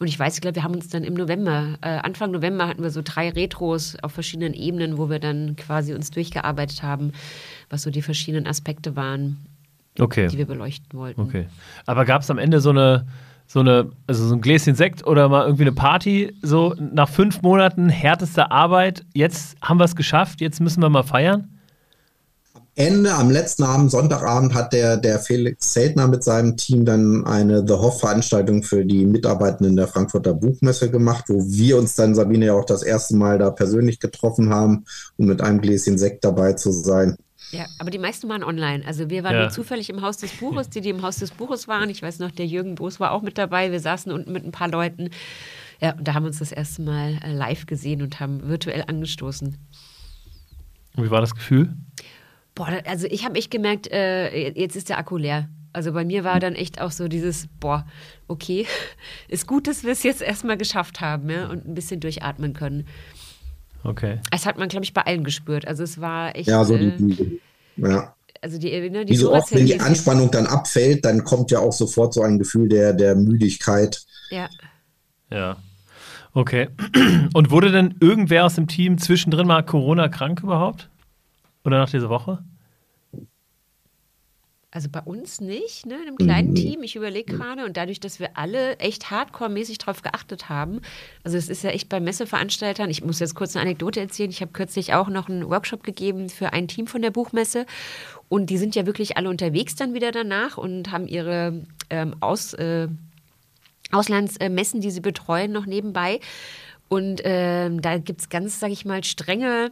[0.00, 2.82] Und ich weiß, ich glaube, wir haben uns dann im November, äh, Anfang November hatten
[2.82, 7.12] wir so drei Retros auf verschiedenen Ebenen, wo wir dann quasi uns durchgearbeitet haben,
[7.70, 9.46] was so die verschiedenen Aspekte waren,
[9.98, 10.26] Okay.
[10.26, 11.20] die wir beleuchten wollten.
[11.20, 11.46] Okay.
[11.86, 13.06] Aber gab es am Ende so eine,
[13.46, 17.42] so eine, also so ein Gläschen Sekt oder mal irgendwie eine Party, so nach fünf
[17.42, 21.53] Monaten härtester Arbeit, jetzt haben wir es geschafft, jetzt müssen wir mal feiern?
[22.76, 27.64] Ende, am letzten Abend, Sonntagabend, hat der, der Felix Zeltner mit seinem Team dann eine
[27.66, 32.54] The Hoff-Veranstaltung für die Mitarbeitenden der Frankfurter Buchmesse gemacht, wo wir uns dann, Sabine, ja
[32.54, 36.72] auch das erste Mal da persönlich getroffen haben, um mit einem Gläschen Sekt dabei zu
[36.72, 37.16] sein.
[37.52, 38.84] Ja, aber die meisten waren online.
[38.84, 39.40] Also wir waren Ja.
[39.42, 41.88] nur zufällig im Haus des Buches, die, die im Haus des Buches waren.
[41.90, 43.70] Ich weiß noch, der Jürgen Boos war auch mit dabei.
[43.70, 45.10] Wir saßen unten mit ein paar Leuten.
[45.80, 48.82] Ja, und da haben wir uns das erste Mal äh, live gesehen und haben virtuell
[48.88, 49.56] angestoßen.
[50.96, 51.76] Und wie war das Gefühl?
[52.54, 55.48] Boah, also ich habe echt gemerkt, äh, jetzt ist der Akku leer.
[55.72, 57.84] Also bei mir war dann echt auch so dieses, boah,
[58.28, 58.66] okay,
[59.28, 62.86] ist gut, dass wir es jetzt erstmal geschafft haben ja, und ein bisschen durchatmen können.
[63.82, 64.20] Okay.
[64.30, 65.66] Das hat man, glaube ich, bei allen gespürt.
[65.66, 67.40] Also es war echt, Ja, so äh, die, die
[67.76, 68.14] ja.
[68.40, 69.80] also die, ne, die Wie so oft, wenn die.
[69.80, 74.00] Anspannung dann abfällt, dann kommt ja auch sofort so ein Gefühl der, der Müdigkeit.
[74.30, 74.48] Ja.
[75.30, 75.56] Ja.
[76.32, 76.68] Okay.
[77.34, 80.88] Und wurde denn irgendwer aus dem Team zwischendrin mal Corona krank überhaupt?
[81.64, 82.44] Oder nach dieser Woche?
[84.70, 85.94] Also bei uns nicht, ne?
[85.94, 86.54] in einem kleinen Mhm.
[86.56, 86.82] Team.
[86.82, 90.80] Ich überlege gerade und dadurch, dass wir alle echt hardcore-mäßig drauf geachtet haben.
[91.22, 92.90] Also es ist ja echt bei Messeveranstaltern.
[92.90, 94.30] Ich muss jetzt kurz eine Anekdote erzählen.
[94.30, 97.66] Ich habe kürzlich auch noch einen Workshop gegeben für ein Team von der Buchmesse
[98.28, 102.52] und die sind ja wirklich alle unterwegs dann wieder danach und haben ihre ähm, Aus,
[102.54, 102.88] äh,
[103.92, 106.18] Auslandsmessen, die sie betreuen, noch nebenbei.
[106.88, 109.70] Und ähm, da gibt es ganz, sage ich mal, strenge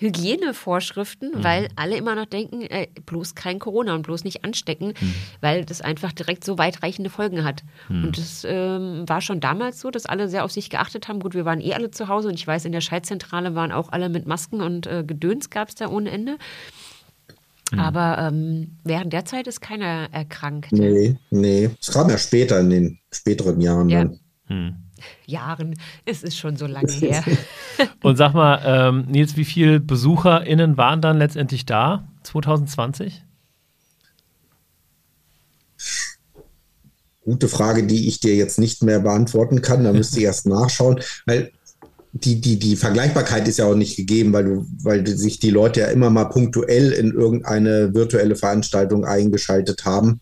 [0.00, 4.94] Hygienevorschriften, weil alle immer noch denken, äh, bloß kein Corona und bloß nicht anstecken,
[5.40, 7.62] weil das einfach direkt so weitreichende Folgen hat.
[7.88, 11.20] Und das ähm, war schon damals so, dass alle sehr auf sich geachtet haben.
[11.20, 13.90] Gut, wir waren eh alle zu Hause und ich weiß, in der Schaltzentrale waren auch
[13.92, 16.38] alle mit Masken und äh, Gedöns gab es da ohne Ende.
[17.76, 20.72] Aber ähm, während der Zeit ist keiner erkrankt.
[20.72, 21.70] Nee, nee.
[21.80, 24.04] Es kam ja später in den späteren Jahren Ja.
[24.48, 24.82] dann.
[25.26, 25.74] Jahren.
[26.04, 27.24] Es ist schon so lange her.
[28.02, 33.24] Und sag mal, ähm, Nils, wie viele BesucherInnen waren dann letztendlich da 2020?
[37.24, 39.84] gute Frage, die ich dir jetzt nicht mehr beantworten kann.
[39.84, 41.52] Da müsste ich erst nachschauen, weil
[42.12, 45.80] die, die, die Vergleichbarkeit ist ja auch nicht gegeben, weil du, weil sich die Leute
[45.80, 50.20] ja immer mal punktuell in irgendeine virtuelle Veranstaltung eingeschaltet haben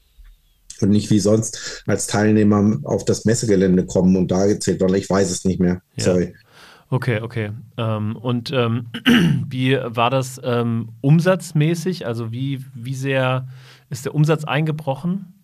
[0.83, 4.95] und nicht wie sonst als Teilnehmer auf das Messegelände kommen und da gezählt worden.
[4.95, 5.83] Ich weiß es nicht mehr.
[5.97, 6.05] Ja.
[6.05, 6.35] Sorry.
[6.91, 7.51] Okay, okay.
[7.77, 8.87] Ähm, und ähm,
[9.49, 12.07] wie war das ähm, umsatzmäßig?
[12.07, 13.47] Also wie, wie sehr
[13.91, 15.35] ist der Umsatz eingebrochen?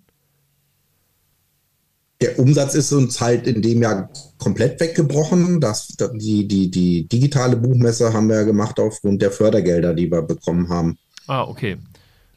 [2.20, 4.08] Der Umsatz ist uns halt in dem Jahr
[4.38, 5.60] komplett weggebrochen.
[5.60, 10.70] Das, die, die, die digitale Buchmesse haben wir gemacht aufgrund der Fördergelder, die wir bekommen
[10.70, 10.96] haben.
[11.26, 11.76] Ah, okay.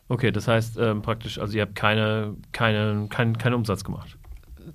[0.10, 4.18] Okay, das heißt ähm, praktisch, also ihr habt keine, keine, keinen kein Umsatz gemacht.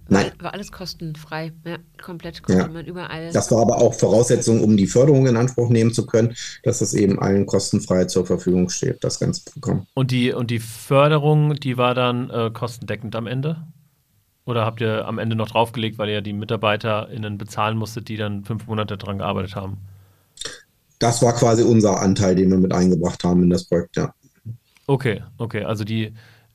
[0.09, 0.33] Nein.
[0.41, 2.69] War alles kostenfrei, ja, komplett konnte ja.
[2.69, 3.31] man überall.
[3.33, 6.95] Das war aber auch Voraussetzung, um die Förderung in Anspruch nehmen zu können, dass es
[6.95, 9.87] eben allen kostenfrei zur Verfügung steht, das ganze Programm.
[9.95, 13.63] Und die, und die Förderung, die war dann äh, kostendeckend am Ende?
[14.45, 18.45] Oder habt ihr am Ende noch draufgelegt, weil ihr die MitarbeiterInnen bezahlen musstet, die dann
[18.45, 19.79] fünf Monate daran gearbeitet haben?
[20.99, 24.13] Das war quasi unser Anteil, den wir mit eingebracht haben in das Projekt, ja.
[24.87, 25.65] Okay, okay.
[25.65, 26.13] Also die,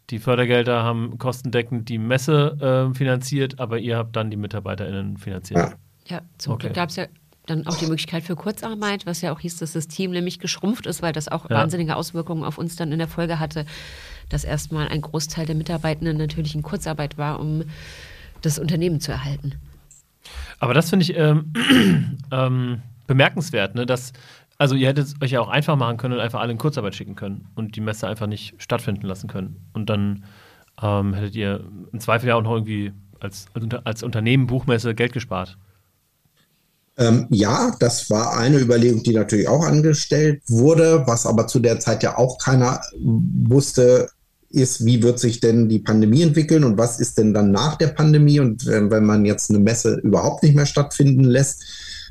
[0.10, 5.60] die Fördergelder haben kostendeckend die Messe äh, finanziert, aber ihr habt dann die MitarbeiterInnen finanziert.
[5.60, 5.74] Ja,
[6.08, 6.68] ja zum okay.
[6.68, 7.08] Glück gab es ja
[7.46, 10.86] dann auch die Möglichkeit für Kurzarbeit, was ja auch hieß, dass das Team nämlich geschrumpft
[10.86, 11.56] ist, weil das auch ja.
[11.56, 13.66] wahnsinnige Auswirkungen auf uns dann in der Folge hatte,
[14.30, 17.64] dass erstmal ein Großteil der Mitarbeitenden natürlich in Kurzarbeit war, um
[18.42, 19.54] das Unternehmen zu erhalten.
[20.60, 21.54] Aber das finde ich ähm,
[22.32, 23.86] ähm, bemerkenswert, ne?
[23.86, 24.12] dass
[24.58, 26.96] also ihr hättet es euch ja auch einfach machen können und einfach alle in Kurzarbeit
[26.96, 29.68] schicken können und die Messe einfach nicht stattfinden lassen können.
[29.74, 30.26] Und dann
[30.82, 35.14] ähm, hättet ihr im Zweifel ja auch noch irgendwie als, als, als Unternehmen Buchmesse Geld
[35.14, 35.58] gespart.
[36.98, 41.80] Ähm, ja, das war eine Überlegung, die natürlich auch angestellt wurde, was aber zu der
[41.80, 44.10] Zeit ja auch keiner wusste,
[44.50, 47.88] ist, wie wird sich denn die Pandemie entwickeln und was ist denn dann nach der
[47.88, 51.64] Pandemie und äh, wenn man jetzt eine Messe überhaupt nicht mehr stattfinden lässt,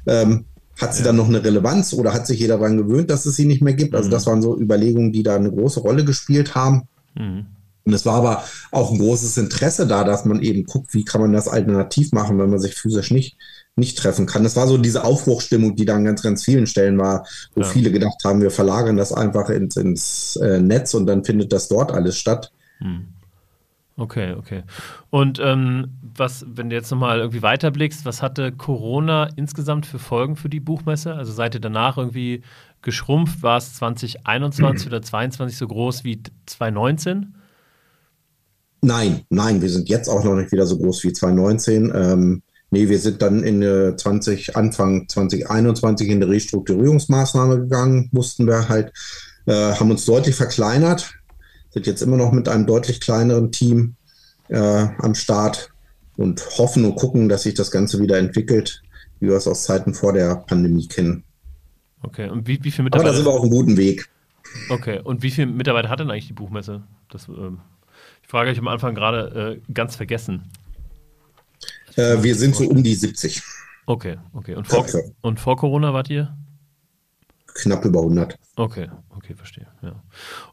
[0.07, 0.45] ähm,
[0.79, 1.07] hat sie ja.
[1.07, 3.75] dann noch eine Relevanz oder hat sich jeder daran gewöhnt, dass es sie nicht mehr
[3.75, 3.95] gibt?
[3.95, 4.13] Also mhm.
[4.13, 6.83] das waren so Überlegungen, die da eine große Rolle gespielt haben.
[7.15, 7.47] Mhm.
[7.85, 11.21] Und es war aber auch ein großes Interesse da, dass man eben guckt, wie kann
[11.21, 13.37] man das alternativ machen, wenn man sich physisch nicht,
[13.77, 14.43] nicht treffen kann.
[14.43, 17.67] Das war so diese Aufbruchstimmung, die da an ganz, ganz vielen Stellen war, wo ja.
[17.69, 21.69] viele gedacht haben, wir verlagern das einfach ins, ins äh, Netz und dann findet das
[21.69, 22.51] dort alles statt.
[22.81, 23.07] Mhm.
[23.99, 24.63] Okay, okay.
[25.09, 30.37] Und ähm, was, wenn du jetzt nochmal irgendwie weiterblickst, was hatte Corona insgesamt für Folgen
[30.37, 31.15] für die Buchmesse?
[31.15, 32.43] Also seid ihr danach irgendwie
[32.83, 33.43] geschrumpft?
[33.43, 37.35] War es 2021 oder 2022 so groß wie 2019?
[38.83, 41.93] Nein, nein, wir sind jetzt auch noch nicht wieder so groß wie 2019.
[41.95, 48.47] Ähm, nee, wir sind dann in äh, 20, Anfang 2021 in eine Restrukturierungsmaßnahme gegangen, mussten
[48.47, 48.93] wir halt,
[49.47, 51.16] äh, haben uns deutlich verkleinert,
[51.77, 53.97] sind jetzt immer noch mit einem deutlich kleineren Team
[54.49, 55.71] äh, am Start
[56.17, 58.83] und hoffen und gucken, dass sich das Ganze wieder entwickelt,
[59.21, 61.23] wie wir es aus Zeiten vor der Pandemie kennen.
[62.03, 63.11] Okay, und wie, wie viele Mitarbeiter?
[63.11, 64.09] Aber da sind wir auf einem guten Weg.
[64.71, 66.83] Okay, und wie viele Mitarbeiter hat denn eigentlich die Buchmesse?
[67.11, 67.59] Das, ähm,
[68.25, 70.45] die Frage habe ich am Anfang gerade äh, ganz vergessen.
[71.97, 73.43] Äh, wir sind so um die 70.
[73.85, 74.55] Okay, okay.
[74.55, 74.87] Und vor,
[75.21, 76.35] und vor Corona wart ihr?
[77.57, 78.39] Knapp über 100.
[78.57, 79.67] Okay, okay, verstehe.
[79.83, 80.03] Ja.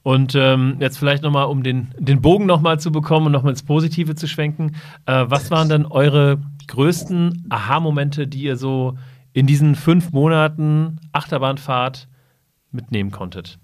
[0.01, 3.63] Und ähm, jetzt vielleicht nochmal, um den, den Bogen nochmal zu bekommen und nochmal ins
[3.63, 4.75] Positive zu schwenken.
[5.05, 8.97] Äh, was waren denn eure größten Aha-Momente, die ihr so
[9.33, 12.07] in diesen fünf Monaten Achterbahnfahrt
[12.71, 13.59] mitnehmen konntet?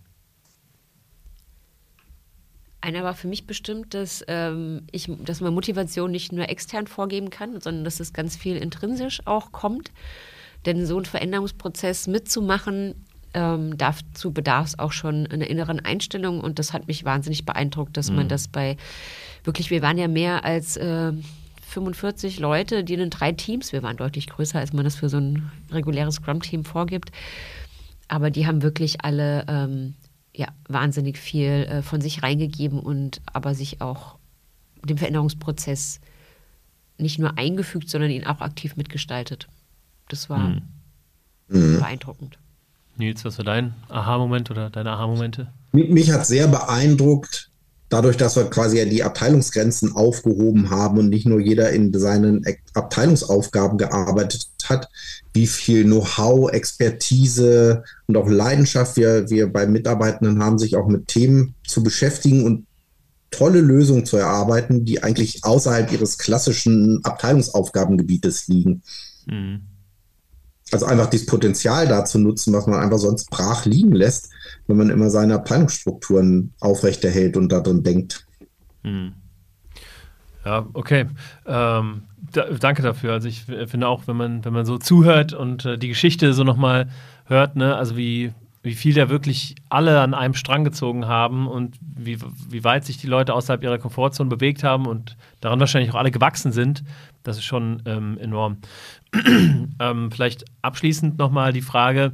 [2.82, 7.30] Einer war für mich bestimmt, dass, ähm, ich, dass man Motivation nicht nur extern vorgeben
[7.30, 9.92] kann, sondern dass es ganz viel intrinsisch auch kommt.
[10.66, 16.60] Denn so einen Veränderungsprozess mitzumachen, ähm, dazu bedarf es auch schon einer inneren Einstellung und
[16.60, 18.18] das hat mich wahnsinnig beeindruckt, dass mhm.
[18.18, 18.78] man das bei
[19.44, 21.14] wirklich, wir waren ja mehr als äh,
[21.62, 25.18] 45 Leute, die in drei Teams, wir waren deutlich größer, als man das für so
[25.18, 27.12] ein reguläres Scrum-Team vorgibt,
[28.08, 29.94] aber die haben wirklich alle ähm,
[30.34, 34.18] ja, wahnsinnig viel äh, von sich reingegeben und aber sich auch
[34.84, 36.00] dem Veränderungsprozess
[36.98, 39.48] nicht nur eingefügt, sondern ihn auch aktiv mitgestaltet.
[40.08, 40.50] Das war
[41.48, 41.80] mhm.
[41.80, 42.40] beeindruckend.
[43.00, 45.52] Nils, was war dein Aha-Moment oder deine Aha-Momente?
[45.72, 47.50] Mich hat sehr beeindruckt,
[47.90, 52.46] dadurch, dass wir quasi ja die Abteilungsgrenzen aufgehoben haben und nicht nur jeder in seinen
[52.74, 54.90] Abteilungsaufgaben gearbeitet hat,
[55.34, 61.08] wie viel Know-how, Expertise und auch Leidenschaft wir, wir bei Mitarbeitenden haben, sich auch mit
[61.08, 62.66] Themen zu beschäftigen und
[63.32, 68.82] tolle Lösungen zu erarbeiten, die eigentlich außerhalb ihres klassischen Abteilungsaufgabengebietes liegen.
[69.26, 69.62] Mhm.
[70.72, 74.30] Also einfach dieses Potenzial da zu nutzen, was man einfach sonst brach liegen lässt,
[74.68, 78.26] wenn man immer seine Abteilungsstrukturen aufrechterhält und darin denkt.
[78.84, 79.14] Hm.
[80.46, 81.06] Ja, okay.
[81.46, 83.14] Ähm, da, danke dafür.
[83.14, 86.44] Also ich finde auch, wenn man, wenn man so zuhört und äh, die Geschichte so
[86.44, 86.90] nochmal
[87.26, 91.78] hört, ne, also wie, wie viel da wirklich alle an einem Strang gezogen haben und
[91.82, 92.18] wie,
[92.50, 96.12] wie weit sich die Leute außerhalb ihrer Komfortzone bewegt haben und daran wahrscheinlich auch alle
[96.12, 96.84] gewachsen sind,
[97.24, 98.58] das ist schon ähm, enorm.
[99.80, 102.14] ähm, vielleicht abschließend nochmal die Frage,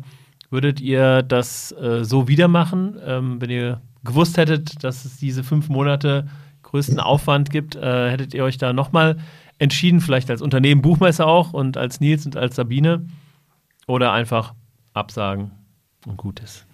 [0.49, 5.43] würdet ihr das äh, so wieder machen, ähm, wenn ihr gewusst hättet, dass es diese
[5.43, 6.27] fünf Monate
[6.63, 9.17] größten Aufwand gibt, äh, hättet ihr euch da nochmal
[9.59, 13.07] entschieden, vielleicht als Unternehmen Buchmesser auch und als Nils und als Sabine
[13.87, 14.53] oder einfach
[14.93, 15.51] absagen
[16.05, 16.65] und gut ist?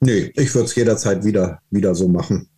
[0.00, 2.48] Nee, ich würde es jederzeit wieder, wieder so machen.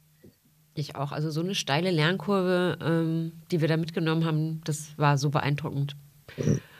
[0.76, 1.10] Ich auch.
[1.10, 5.96] Also so eine steile Lernkurve, ähm, die wir da mitgenommen haben, das war so beeindruckend.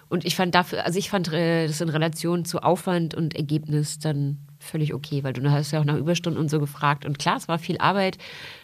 [0.08, 3.98] Und ich fand dafür, also ich fand äh, das in Relation zu Aufwand und Ergebnis
[3.98, 7.06] dann völlig okay, weil du hast ja auch nach Überstunden und so gefragt.
[7.06, 8.18] Und klar, es war viel Arbeit,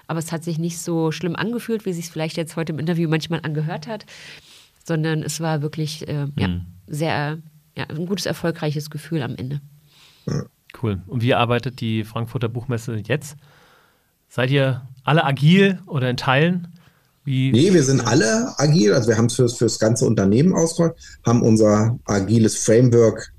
[0.07, 2.79] aber es hat sich nicht so schlimm angefühlt, wie es sich vielleicht jetzt heute im
[2.79, 4.05] Interview manchmal angehört hat,
[4.85, 6.33] sondern es war wirklich äh, mhm.
[6.37, 6.49] ja,
[6.87, 7.39] sehr
[7.77, 9.61] ja, ein gutes, erfolgreiches Gefühl am Ende.
[10.81, 11.03] Cool.
[11.07, 13.37] Und wie arbeitet die Frankfurter Buchmesse jetzt?
[14.29, 16.69] Seid ihr alle agil oder in Teilen?
[17.25, 18.93] Wie nee, wir sind alle agil.
[18.93, 20.95] Also wir haben es für, für das ganze Unternehmen ausgerollt,
[21.25, 23.33] haben unser agiles Framework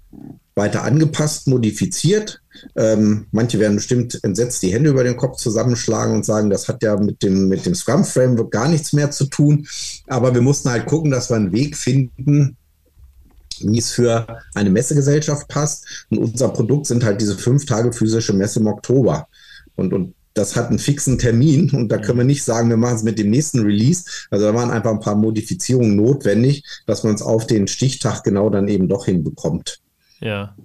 [0.55, 2.41] weiter angepasst, modifiziert.
[2.75, 6.83] Ähm, manche werden bestimmt entsetzt die Hände über den Kopf zusammenschlagen und sagen, das hat
[6.83, 9.67] ja mit dem, mit dem Scrum-Framework gar nichts mehr zu tun.
[10.07, 12.55] Aber wir mussten halt gucken, dass wir einen Weg finden,
[13.59, 16.05] wie es für eine Messegesellschaft passt.
[16.09, 19.27] Und unser Produkt sind halt diese fünf Tage physische Messe im Oktober.
[19.75, 22.95] Und, und das hat einen fixen Termin und da können wir nicht sagen, wir machen
[22.95, 24.05] es mit dem nächsten Release.
[24.31, 28.49] Also da waren einfach ein paar Modifizierungen notwendig, dass man es auf den Stichtag genau
[28.49, 29.79] dann eben doch hinbekommt.
[30.19, 30.55] Ja.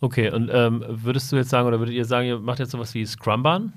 [0.00, 2.94] Okay, und ähm, würdest du jetzt sagen, oder würdet ihr sagen, ihr macht jetzt sowas
[2.94, 3.72] wie Scrumban?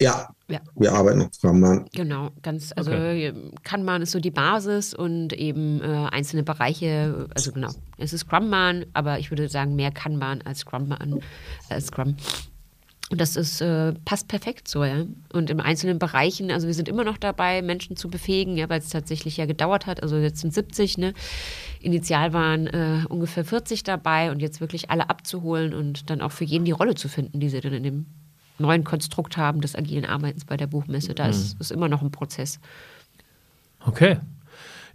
[0.00, 1.88] Ja, ja, wir arbeiten auf Kanban.
[1.92, 3.34] Genau, ganz, also okay.
[3.64, 8.86] Kanban ist so die Basis und eben äh, einzelne Bereiche, also genau, es ist Scrumban,
[8.92, 11.20] aber ich würde sagen mehr Kanban als Scrumban,
[11.68, 12.16] äh, Scrum.
[13.10, 15.06] Und das ist, äh, passt perfekt so, ja.
[15.32, 18.80] Und in einzelnen Bereichen, also wir sind immer noch dabei, Menschen zu befähigen, ja, weil
[18.80, 20.02] es tatsächlich ja gedauert hat.
[20.02, 21.14] Also jetzt sind 70, ne?
[21.80, 26.44] Initial waren äh, ungefähr 40 dabei und jetzt wirklich alle abzuholen und dann auch für
[26.44, 28.06] jeden die Rolle zu finden, die sie dann in dem
[28.58, 31.14] neuen Konstrukt haben des agilen Arbeitens bei der Buchmesse.
[31.14, 31.30] Da mhm.
[31.30, 32.60] ist, ist immer noch ein Prozess.
[33.86, 34.18] Okay.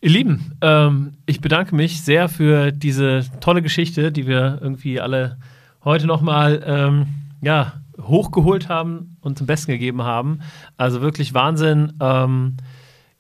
[0.02, 5.38] Ihr Lieben, ähm, ich bedanke mich sehr für diese tolle Geschichte, die wir irgendwie alle
[5.84, 7.08] heute nochmal ähm,
[7.42, 10.40] ja, hochgeholt haben und zum Besten gegeben haben.
[10.78, 11.94] Also wirklich Wahnsinn.
[12.00, 12.58] Ähm,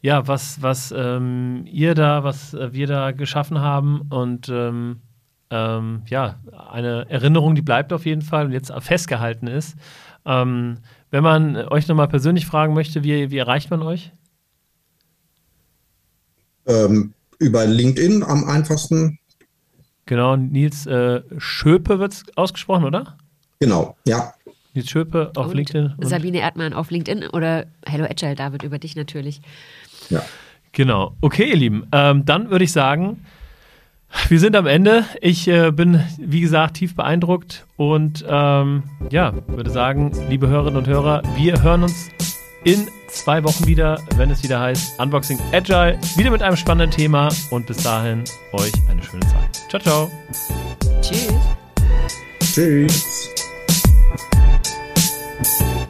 [0.02, 5.02] ja, was, was ähm, ihr da, was äh, wir da geschaffen haben und ähm,
[5.50, 6.40] ähm, ja,
[6.72, 9.78] eine Erinnerung, die bleibt auf jeden Fall und jetzt festgehalten ist.
[10.26, 10.80] Ähm,
[11.12, 14.12] wenn man euch nochmal persönlich fragen möchte, wie, wie erreicht man euch?
[16.66, 19.20] Ähm, über LinkedIn am einfachsten.
[20.06, 23.18] Genau, Nils äh, Schöpe wird es ausgesprochen, oder?
[23.60, 24.34] Genau, ja.
[24.74, 25.94] Nils Schöpe auf und LinkedIn.
[25.98, 29.42] Und Sabine Erdmann auf LinkedIn oder Hello Agile, David, über dich natürlich.
[30.10, 30.24] Ja.
[30.72, 31.16] Genau.
[31.22, 31.88] Okay, ihr Lieben.
[31.92, 33.24] Ähm, dann würde ich sagen,
[34.28, 35.06] wir sind am Ende.
[35.22, 40.88] Ich äh, bin, wie gesagt, tief beeindruckt und ähm, ja, würde sagen, liebe Hörerinnen und
[40.88, 42.10] Hörer, wir hören uns
[42.64, 47.30] in zwei Wochen wieder, wenn es wieder heißt Unboxing Agile, wieder mit einem spannenden Thema
[47.52, 49.70] und bis dahin euch eine schöne Zeit.
[49.70, 50.12] Ciao, ciao.
[51.02, 51.34] Tschüss.
[52.40, 53.43] Tschüss.
[55.44, 55.83] Thanks.